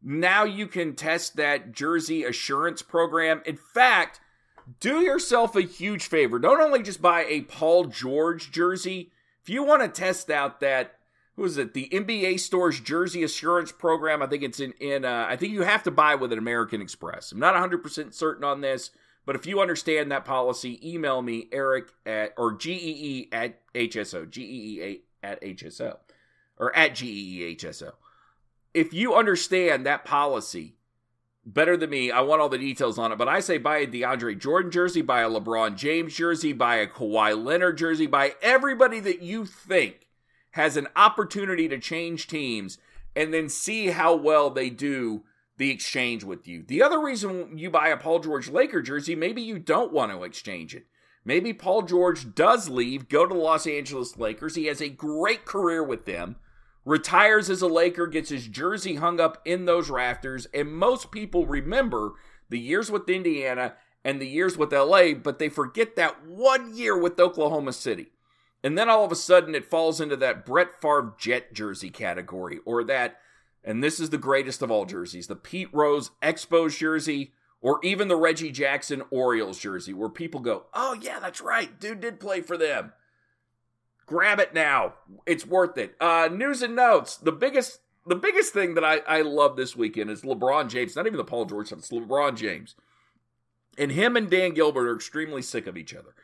now 0.02 0.44
you 0.44 0.66
can 0.66 0.94
test 0.94 1.36
that 1.36 1.72
jersey 1.72 2.24
assurance 2.24 2.82
program. 2.82 3.42
In 3.44 3.56
fact, 3.56 4.20
do 4.80 5.00
yourself 5.00 5.54
a 5.54 5.62
huge 5.62 6.08
favor. 6.08 6.38
Don't 6.38 6.60
only 6.60 6.82
just 6.82 7.02
buy 7.02 7.24
a 7.28 7.42
Paul 7.42 7.84
George 7.84 8.50
jersey, 8.50 9.12
if 9.42 9.48
you 9.48 9.62
want 9.62 9.82
to 9.82 9.88
test 9.88 10.28
out 10.30 10.60
that 10.60 10.94
who 11.36 11.44
is 11.44 11.58
it? 11.58 11.74
The 11.74 11.88
NBA 11.92 12.40
Store's 12.40 12.80
Jersey 12.80 13.22
Assurance 13.22 13.70
Program. 13.70 14.22
I 14.22 14.26
think 14.26 14.42
it's 14.42 14.58
in 14.58 14.72
in. 14.80 15.04
Uh, 15.04 15.26
I 15.28 15.36
think 15.36 15.52
you 15.52 15.62
have 15.62 15.82
to 15.84 15.90
buy 15.90 16.14
with 16.14 16.32
an 16.32 16.38
American 16.38 16.80
Express. 16.80 17.30
I'm 17.30 17.38
not 17.38 17.54
100 17.54 17.82
percent 17.82 18.14
certain 18.14 18.42
on 18.42 18.62
this, 18.62 18.90
but 19.26 19.36
if 19.36 19.46
you 19.46 19.60
understand 19.60 20.10
that 20.10 20.24
policy, 20.24 20.80
email 20.82 21.20
me 21.20 21.48
Eric 21.52 21.88
at 22.06 22.32
or 22.38 22.54
Gee 22.54 23.28
at 23.32 23.60
HSO 23.74 24.28
Gee 24.30 25.02
at 25.22 25.42
HSO 25.42 25.98
or 26.58 26.74
at 26.74 26.92
GEEHSO. 26.92 27.92
If 28.72 28.94
you 28.94 29.14
understand 29.14 29.84
that 29.84 30.04
policy 30.04 30.76
better 31.44 31.76
than 31.76 31.90
me, 31.90 32.10
I 32.10 32.20
want 32.20 32.40
all 32.40 32.48
the 32.48 32.58
details 32.58 32.98
on 32.98 33.12
it. 33.12 33.18
But 33.18 33.28
I 33.28 33.40
say 33.40 33.58
buy 33.58 33.78
a 33.78 33.86
DeAndre 33.86 34.38
Jordan 34.38 34.70
jersey, 34.70 35.02
buy 35.02 35.20
a 35.20 35.28
LeBron 35.28 35.76
James 35.76 36.14
jersey, 36.14 36.52
buy 36.52 36.76
a 36.76 36.86
Kawhi 36.86 37.42
Leonard 37.42 37.76
jersey, 37.76 38.06
buy 38.06 38.34
everybody 38.40 39.00
that 39.00 39.22
you 39.22 39.44
think 39.44 40.05
has 40.56 40.76
an 40.78 40.88
opportunity 40.96 41.68
to 41.68 41.78
change 41.78 42.26
teams 42.26 42.78
and 43.14 43.32
then 43.32 43.46
see 43.46 43.88
how 43.88 44.14
well 44.14 44.48
they 44.48 44.70
do 44.70 45.22
the 45.58 45.70
exchange 45.70 46.24
with 46.24 46.48
you. 46.48 46.64
The 46.66 46.82
other 46.82 46.98
reason 46.98 47.58
you 47.58 47.70
buy 47.70 47.88
a 47.88 47.96
Paul 47.96 48.20
George 48.20 48.48
Laker 48.48 48.80
jersey, 48.80 49.14
maybe 49.14 49.42
you 49.42 49.58
don't 49.58 49.92
want 49.92 50.12
to 50.12 50.24
exchange 50.24 50.74
it. 50.74 50.86
Maybe 51.26 51.52
Paul 51.52 51.82
George 51.82 52.34
does 52.34 52.70
leave, 52.70 53.10
go 53.10 53.26
to 53.26 53.34
the 53.34 53.40
Los 53.40 53.66
Angeles 53.66 54.16
Lakers. 54.16 54.54
He 54.54 54.66
has 54.66 54.80
a 54.80 54.88
great 54.88 55.44
career 55.44 55.82
with 55.82 56.06
them, 56.06 56.36
retires 56.86 57.50
as 57.50 57.60
a 57.60 57.66
Laker, 57.66 58.06
gets 58.06 58.30
his 58.30 58.46
jersey 58.46 58.94
hung 58.94 59.20
up 59.20 59.42
in 59.44 59.66
those 59.66 59.90
rafters, 59.90 60.46
and 60.54 60.72
most 60.72 61.10
people 61.10 61.44
remember 61.44 62.12
the 62.48 62.58
years 62.58 62.90
with 62.90 63.10
Indiana 63.10 63.74
and 64.04 64.22
the 64.22 64.28
years 64.28 64.56
with 64.56 64.72
LA, 64.72 65.12
but 65.12 65.38
they 65.38 65.50
forget 65.50 65.96
that 65.96 66.24
one 66.24 66.74
year 66.74 66.96
with 66.96 67.20
Oklahoma 67.20 67.74
City. 67.74 68.12
And 68.66 68.76
then 68.76 68.90
all 68.90 69.04
of 69.04 69.12
a 69.12 69.14
sudden 69.14 69.54
it 69.54 69.70
falls 69.70 70.00
into 70.00 70.16
that 70.16 70.44
Brett 70.44 70.80
Favre 70.82 71.14
jet 71.16 71.52
jersey 71.52 71.88
category 71.88 72.58
or 72.64 72.82
that, 72.82 73.20
and 73.62 73.80
this 73.80 74.00
is 74.00 74.10
the 74.10 74.18
greatest 74.18 74.60
of 74.60 74.72
all 74.72 74.86
jerseys, 74.86 75.28
the 75.28 75.36
Pete 75.36 75.68
Rose 75.72 76.10
Expos 76.20 76.76
jersey 76.76 77.30
or 77.60 77.78
even 77.84 78.08
the 78.08 78.16
Reggie 78.16 78.50
Jackson 78.50 79.04
Orioles 79.12 79.60
jersey 79.60 79.92
where 79.92 80.08
people 80.08 80.40
go, 80.40 80.64
oh 80.74 80.98
yeah, 81.00 81.20
that's 81.20 81.40
right. 81.40 81.78
Dude 81.78 82.00
did 82.00 82.18
play 82.18 82.40
for 82.40 82.56
them. 82.56 82.92
Grab 84.04 84.40
it 84.40 84.52
now. 84.52 84.94
It's 85.26 85.46
worth 85.46 85.78
it. 85.78 85.94
Uh, 86.00 86.28
news 86.32 86.60
and 86.60 86.74
notes. 86.74 87.16
The 87.16 87.30
biggest 87.30 87.78
the 88.04 88.16
biggest 88.16 88.52
thing 88.52 88.74
that 88.74 88.84
I, 88.84 88.96
I 89.06 89.20
love 89.20 89.54
this 89.54 89.76
weekend 89.76 90.10
is 90.10 90.22
LeBron 90.22 90.70
James. 90.70 90.96
Not 90.96 91.06
even 91.06 91.18
the 91.18 91.24
Paul 91.24 91.44
George 91.44 91.68
stuff. 91.68 91.78
It's 91.78 91.92
LeBron 91.92 92.36
James. 92.36 92.74
And 93.78 93.92
him 93.92 94.16
and 94.16 94.28
Dan 94.28 94.54
Gilbert 94.54 94.88
are 94.88 94.96
extremely 94.96 95.42
sick 95.42 95.68
of 95.68 95.76
each 95.76 95.94
other. 95.94 96.16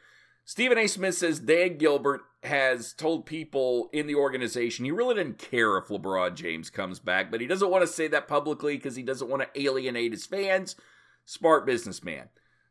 Stephen 0.45 0.79
A. 0.79 0.87
Smith 0.87 1.15
says 1.15 1.39
Dan 1.39 1.77
Gilbert 1.77 2.23
has 2.43 2.93
told 2.93 3.25
people 3.25 3.89
in 3.93 4.07
the 4.07 4.17
organization 4.17 4.85
he 4.85 4.91
really 4.91 5.15
didn't 5.15 5.39
care 5.39 5.77
if 5.77 5.89
LeBron 5.89 6.35
James 6.35 6.71
comes 6.71 6.99
back, 6.99 7.31
but 7.31 7.41
he 7.41 7.47
doesn't 7.47 7.71
want 7.71 7.83
to 7.83 7.87
say 7.87 8.09
that 8.09 8.27
publicly 8.27 8.77
because 8.77 8.97
he 8.97 9.03
doesn't 9.03 9.31
want 9.31 9.43
to 9.43 9.61
alienate 9.61 10.13
his 10.13 10.27
fans. 10.27 10.75
Smart 11.25 11.65
businessman. 11.65 12.29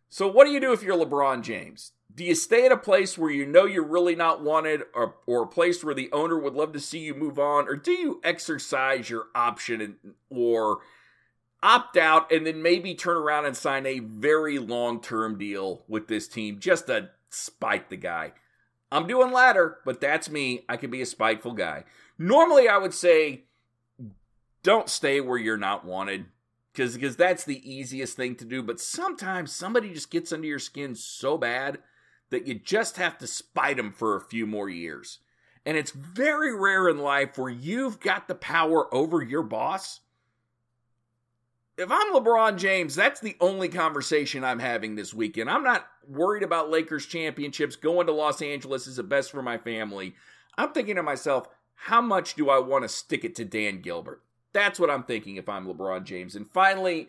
So, 0.10 0.28
what 0.28 0.46
do 0.46 0.52
you 0.52 0.60
do 0.60 0.74
if 0.74 0.84
you're 0.84 0.98
LeBron 0.98 1.42
James? 1.42 1.94
Do 2.14 2.26
you 2.26 2.36
stay 2.36 2.66
at 2.66 2.74
a 2.74 2.78
place 2.78 3.18
where 3.18 3.32
you 3.32 3.46
know 3.46 3.64
you're 3.64 3.88
really 3.88 4.16
not 4.16 4.44
wanted 4.44 4.82
or, 4.94 5.16
or 5.26 5.44
a 5.44 5.48
place 5.48 5.82
where 5.82 5.96
the 5.96 6.12
owner 6.12 6.38
would 6.38 6.54
love 6.54 6.74
to 6.74 6.80
see 6.82 7.00
you 7.00 7.16
move 7.16 7.40
on? 7.40 7.70
Or 7.70 7.78
do 7.78 7.92
you 7.92 8.20
exercise 8.22 9.10
your 9.10 9.28
option 9.34 9.80
and, 9.80 9.96
or 10.30 10.80
opt 11.64 11.96
out 11.96 12.30
and 12.30 12.46
then 12.46 12.62
maybe 12.62 12.94
turn 12.94 13.16
around 13.16 13.46
and 13.46 13.56
sign 13.56 13.86
a 13.86 14.00
very 14.00 14.60
long 14.60 15.00
term 15.00 15.38
deal 15.38 15.86
with 15.88 16.10
this 16.10 16.28
team 16.28 16.60
just 16.60 16.88
to 16.88 17.10
spite 17.32 17.90
the 17.90 17.98
guy? 17.98 18.34
I'm 18.92 19.08
doing 19.08 19.32
ladder, 19.32 19.78
but 19.86 20.02
that's 20.02 20.30
me. 20.30 20.66
I 20.68 20.78
can 20.78 20.92
be 20.92 21.02
a 21.02 21.06
spiteful 21.06 21.54
guy. 21.54 21.86
Normally, 22.20 22.68
I 22.68 22.78
would 22.78 22.94
say 22.94 23.46
don't 24.64 24.90
stay 24.90 25.22
where 25.22 25.38
you're 25.38 25.58
not 25.58 25.86
wanted 25.86 26.26
because 26.74 26.94
because 26.96 27.16
that's 27.16 27.46
the 27.46 27.70
easiest 27.70 28.16
thing 28.16 28.36
to 28.36 28.46
do. 28.46 28.62
But 28.62 28.80
sometimes 28.80 29.54
somebody 29.54 29.94
just 29.94 30.12
gets 30.12 30.32
under 30.32 30.48
your 30.48 30.60
skin 30.60 30.96
so 30.96 31.38
bad 31.38 31.80
that 32.30 32.48
you 32.48 32.56
just 32.56 32.98
have 32.98 33.18
to 33.20 33.28
spite 33.28 33.78
them 33.78 33.92
for 33.92 34.16
a 34.16 34.22
few 34.22 34.46
more 34.46 34.70
years. 34.70 35.20
And 35.66 35.78
it's 35.78 35.92
very 35.92 36.56
rare 36.56 36.90
in 36.90 36.98
life 36.98 37.38
where 37.38 37.50
you've 37.50 38.00
got 38.00 38.28
the 38.28 38.36
power 38.36 38.94
over 38.94 39.22
your 39.22 39.44
boss. 39.44 40.01
If 41.78 41.90
I'm 41.90 42.14
LeBron 42.14 42.58
James, 42.58 42.96
that's 42.96 43.22
the 43.22 43.38
only 43.40 43.70
conversation 43.70 44.44
I'm 44.44 44.60
having 44.60 44.96
this 44.96 45.14
weekend. 45.14 45.50
I'm 45.50 45.64
not 45.64 45.88
worried 46.08 46.44
about 46.44 46.70
Lakers 46.70 47.06
championships. 47.06 47.76
Going 47.76 48.08
to 48.08 48.14
Los 48.14 48.42
Angeles 48.42 48.88
is 48.88 48.98
the 48.98 49.04
best 49.04 49.32
for 49.32 49.42
my 49.42 49.58
family. 49.58 50.16
I'm 50.58 50.74
thinking 50.74 50.98
to 50.98 51.04
myself, 51.04 51.48
how 51.76 52.02
much 52.02 52.36
do 52.36 52.50
I 52.50 52.60
want 52.60 52.84
to 52.84 52.90
stick 52.90 53.24
it 53.24 53.36
to 53.36 53.46
Dan 53.46 53.82
Gilbert? 53.82 54.22
That's 54.54 54.80
what 54.80 54.90
I'm 54.90 55.04
thinking 55.04 55.38
if 55.38 55.48
I'm 55.48 55.66
LeBron 55.66 56.04
James. 56.04 56.36
And 56.36 56.48
finally, 56.48 57.08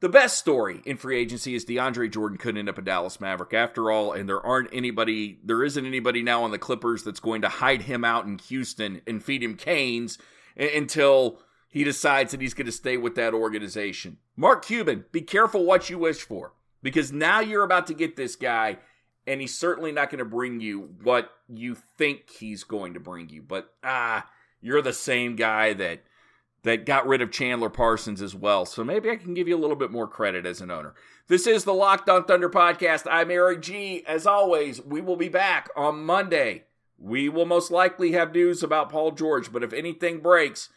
the 0.00 0.08
best 0.10 0.38
story 0.38 0.82
in 0.84 0.98
free 0.98 1.18
agency 1.18 1.54
is 1.54 1.64
DeAndre 1.64 2.12
Jordan 2.12 2.36
could 2.36 2.58
end 2.58 2.68
up 2.68 2.76
a 2.76 2.82
Dallas 2.82 3.20
Maverick 3.20 3.54
after 3.54 3.90
all, 3.90 4.12
and 4.12 4.28
there 4.28 4.44
aren't 4.44 4.68
anybody, 4.72 5.38
there 5.42 5.64
isn't 5.64 5.86
anybody 5.86 6.22
now 6.22 6.44
on 6.44 6.50
the 6.50 6.58
Clippers 6.58 7.02
that's 7.04 7.20
going 7.20 7.40
to 7.42 7.48
hide 7.48 7.82
him 7.82 8.04
out 8.04 8.26
in 8.26 8.38
Houston 8.38 9.00
and 9.06 9.24
feed 9.24 9.42
him 9.42 9.56
canes 9.56 10.18
until 10.56 11.38
he 11.72 11.84
decides 11.84 12.32
that 12.32 12.42
he's 12.42 12.52
going 12.52 12.66
to 12.66 12.72
stay 12.72 12.98
with 12.98 13.14
that 13.14 13.32
organization. 13.32 14.18
Mark 14.36 14.62
Cuban, 14.62 15.06
be 15.10 15.22
careful 15.22 15.64
what 15.64 15.88
you 15.88 15.98
wish 15.98 16.20
for 16.20 16.52
because 16.82 17.10
now 17.10 17.40
you're 17.40 17.64
about 17.64 17.86
to 17.86 17.94
get 17.94 18.14
this 18.14 18.36
guy, 18.36 18.76
and 19.26 19.40
he's 19.40 19.58
certainly 19.58 19.90
not 19.90 20.10
going 20.10 20.18
to 20.18 20.24
bring 20.26 20.60
you 20.60 20.90
what 21.02 21.30
you 21.48 21.74
think 21.74 22.28
he's 22.28 22.62
going 22.62 22.92
to 22.92 23.00
bring 23.00 23.30
you. 23.30 23.40
But 23.40 23.72
ah, 23.82 24.28
you're 24.60 24.82
the 24.82 24.92
same 24.92 25.34
guy 25.34 25.72
that 25.72 26.02
that 26.62 26.84
got 26.84 27.06
rid 27.06 27.22
of 27.22 27.32
Chandler 27.32 27.70
Parsons 27.70 28.20
as 28.20 28.34
well. 28.34 28.66
So 28.66 28.84
maybe 28.84 29.10
I 29.10 29.16
can 29.16 29.32
give 29.32 29.48
you 29.48 29.56
a 29.56 29.58
little 29.58 29.74
bit 29.74 29.90
more 29.90 30.06
credit 30.06 30.44
as 30.44 30.60
an 30.60 30.70
owner. 30.70 30.94
This 31.26 31.46
is 31.46 31.64
the 31.64 31.72
Locked 31.72 32.10
on 32.10 32.24
Thunder 32.24 32.50
podcast. 32.50 33.06
I'm 33.10 33.30
Eric 33.30 33.62
G. 33.62 34.04
As 34.06 34.26
always, 34.26 34.82
we 34.82 35.00
will 35.00 35.16
be 35.16 35.30
back 35.30 35.70
on 35.74 36.04
Monday. 36.04 36.64
We 36.98 37.30
will 37.30 37.46
most 37.46 37.70
likely 37.70 38.12
have 38.12 38.34
news 38.34 38.62
about 38.62 38.90
Paul 38.90 39.12
George, 39.12 39.50
but 39.50 39.64
if 39.64 39.72
anything 39.72 40.20
breaks, 40.20 40.68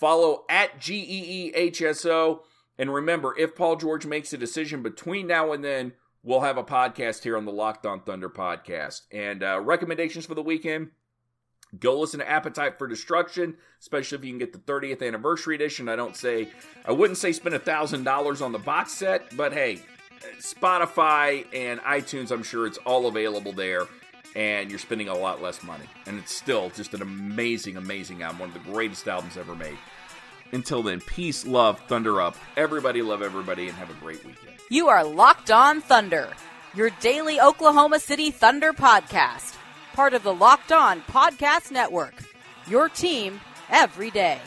follow 0.00 0.44
at 0.48 0.80
GEEHSO. 0.80 2.40
And 2.78 2.92
remember, 2.92 3.38
if 3.38 3.54
Paul 3.54 3.76
George 3.76 4.06
makes 4.06 4.32
a 4.32 4.38
decision 4.38 4.82
between 4.82 5.26
now 5.26 5.52
and 5.52 5.62
then, 5.62 5.92
we'll 6.22 6.40
have 6.40 6.56
a 6.56 6.64
podcast 6.64 7.22
here 7.22 7.36
on 7.36 7.44
the 7.44 7.52
Locked 7.52 7.86
on 7.86 8.00
Thunder 8.00 8.30
podcast. 8.30 9.02
And 9.12 9.42
uh, 9.42 9.60
recommendations 9.60 10.26
for 10.26 10.34
the 10.34 10.42
weekend 10.42 10.88
Go 11.78 12.00
listen 12.00 12.18
to 12.18 12.28
Appetite 12.28 12.78
for 12.78 12.88
Destruction, 12.88 13.56
especially 13.80 14.18
if 14.18 14.24
you 14.24 14.30
can 14.32 14.38
get 14.38 14.52
the 14.52 14.58
30th 14.58 15.06
anniversary 15.06 15.54
edition. 15.54 15.88
I 15.88 15.94
don't 15.94 16.16
say, 16.16 16.48
I 16.84 16.90
wouldn't 16.90 17.18
say 17.18 17.30
spend 17.32 17.54
a 17.54 17.60
thousand 17.60 18.02
dollars 18.02 18.42
on 18.42 18.50
the 18.50 18.58
box 18.58 18.92
set, 18.92 19.36
but 19.36 19.52
hey, 19.52 19.80
Spotify 20.40 21.46
and 21.54 21.78
iTunes, 21.80 22.32
I'm 22.32 22.42
sure 22.42 22.66
it's 22.66 22.78
all 22.78 23.06
available 23.06 23.52
there, 23.52 23.86
and 24.34 24.70
you're 24.70 24.78
spending 24.78 25.08
a 25.08 25.14
lot 25.14 25.42
less 25.42 25.62
money. 25.62 25.84
And 26.06 26.18
it's 26.18 26.34
still 26.34 26.70
just 26.70 26.94
an 26.94 27.02
amazing, 27.02 27.76
amazing 27.76 28.22
album, 28.22 28.40
one 28.40 28.48
of 28.50 28.54
the 28.54 28.70
greatest 28.70 29.08
albums 29.08 29.36
ever 29.36 29.54
made. 29.54 29.78
Until 30.52 30.82
then, 30.82 31.00
peace, 31.00 31.46
love, 31.46 31.80
thunder 31.86 32.20
up. 32.20 32.36
Everybody 32.56 33.02
love 33.02 33.22
everybody, 33.22 33.68
and 33.68 33.76
have 33.76 33.90
a 33.90 33.94
great 33.94 34.24
weekend. 34.24 34.56
You 34.68 34.88
are 34.88 35.04
Locked 35.04 35.50
On 35.50 35.80
Thunder, 35.80 36.28
your 36.74 36.90
daily 37.00 37.40
Oklahoma 37.40 38.00
City 38.00 38.30
Thunder 38.30 38.72
podcast 38.72 39.56
part 40.00 40.14
of 40.14 40.22
the 40.22 40.32
Locked 40.32 40.72
On 40.72 41.02
Podcast 41.02 41.70
Network. 41.70 42.14
Your 42.66 42.88
team 42.88 43.40
every 43.68 44.10
day. 44.10 44.38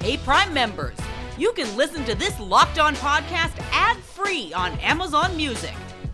Hey, 0.00 0.16
Prime 0.18 0.52
members, 0.54 0.96
you 1.36 1.52
can 1.52 1.76
listen 1.76 2.04
to 2.04 2.14
this 2.14 2.38
Locked 2.40 2.78
On 2.78 2.94
podcast 2.96 3.52
ad 3.72 3.98
free 3.98 4.52
on 4.54 4.72
Amazon 4.78 5.36
Music. 5.36 5.74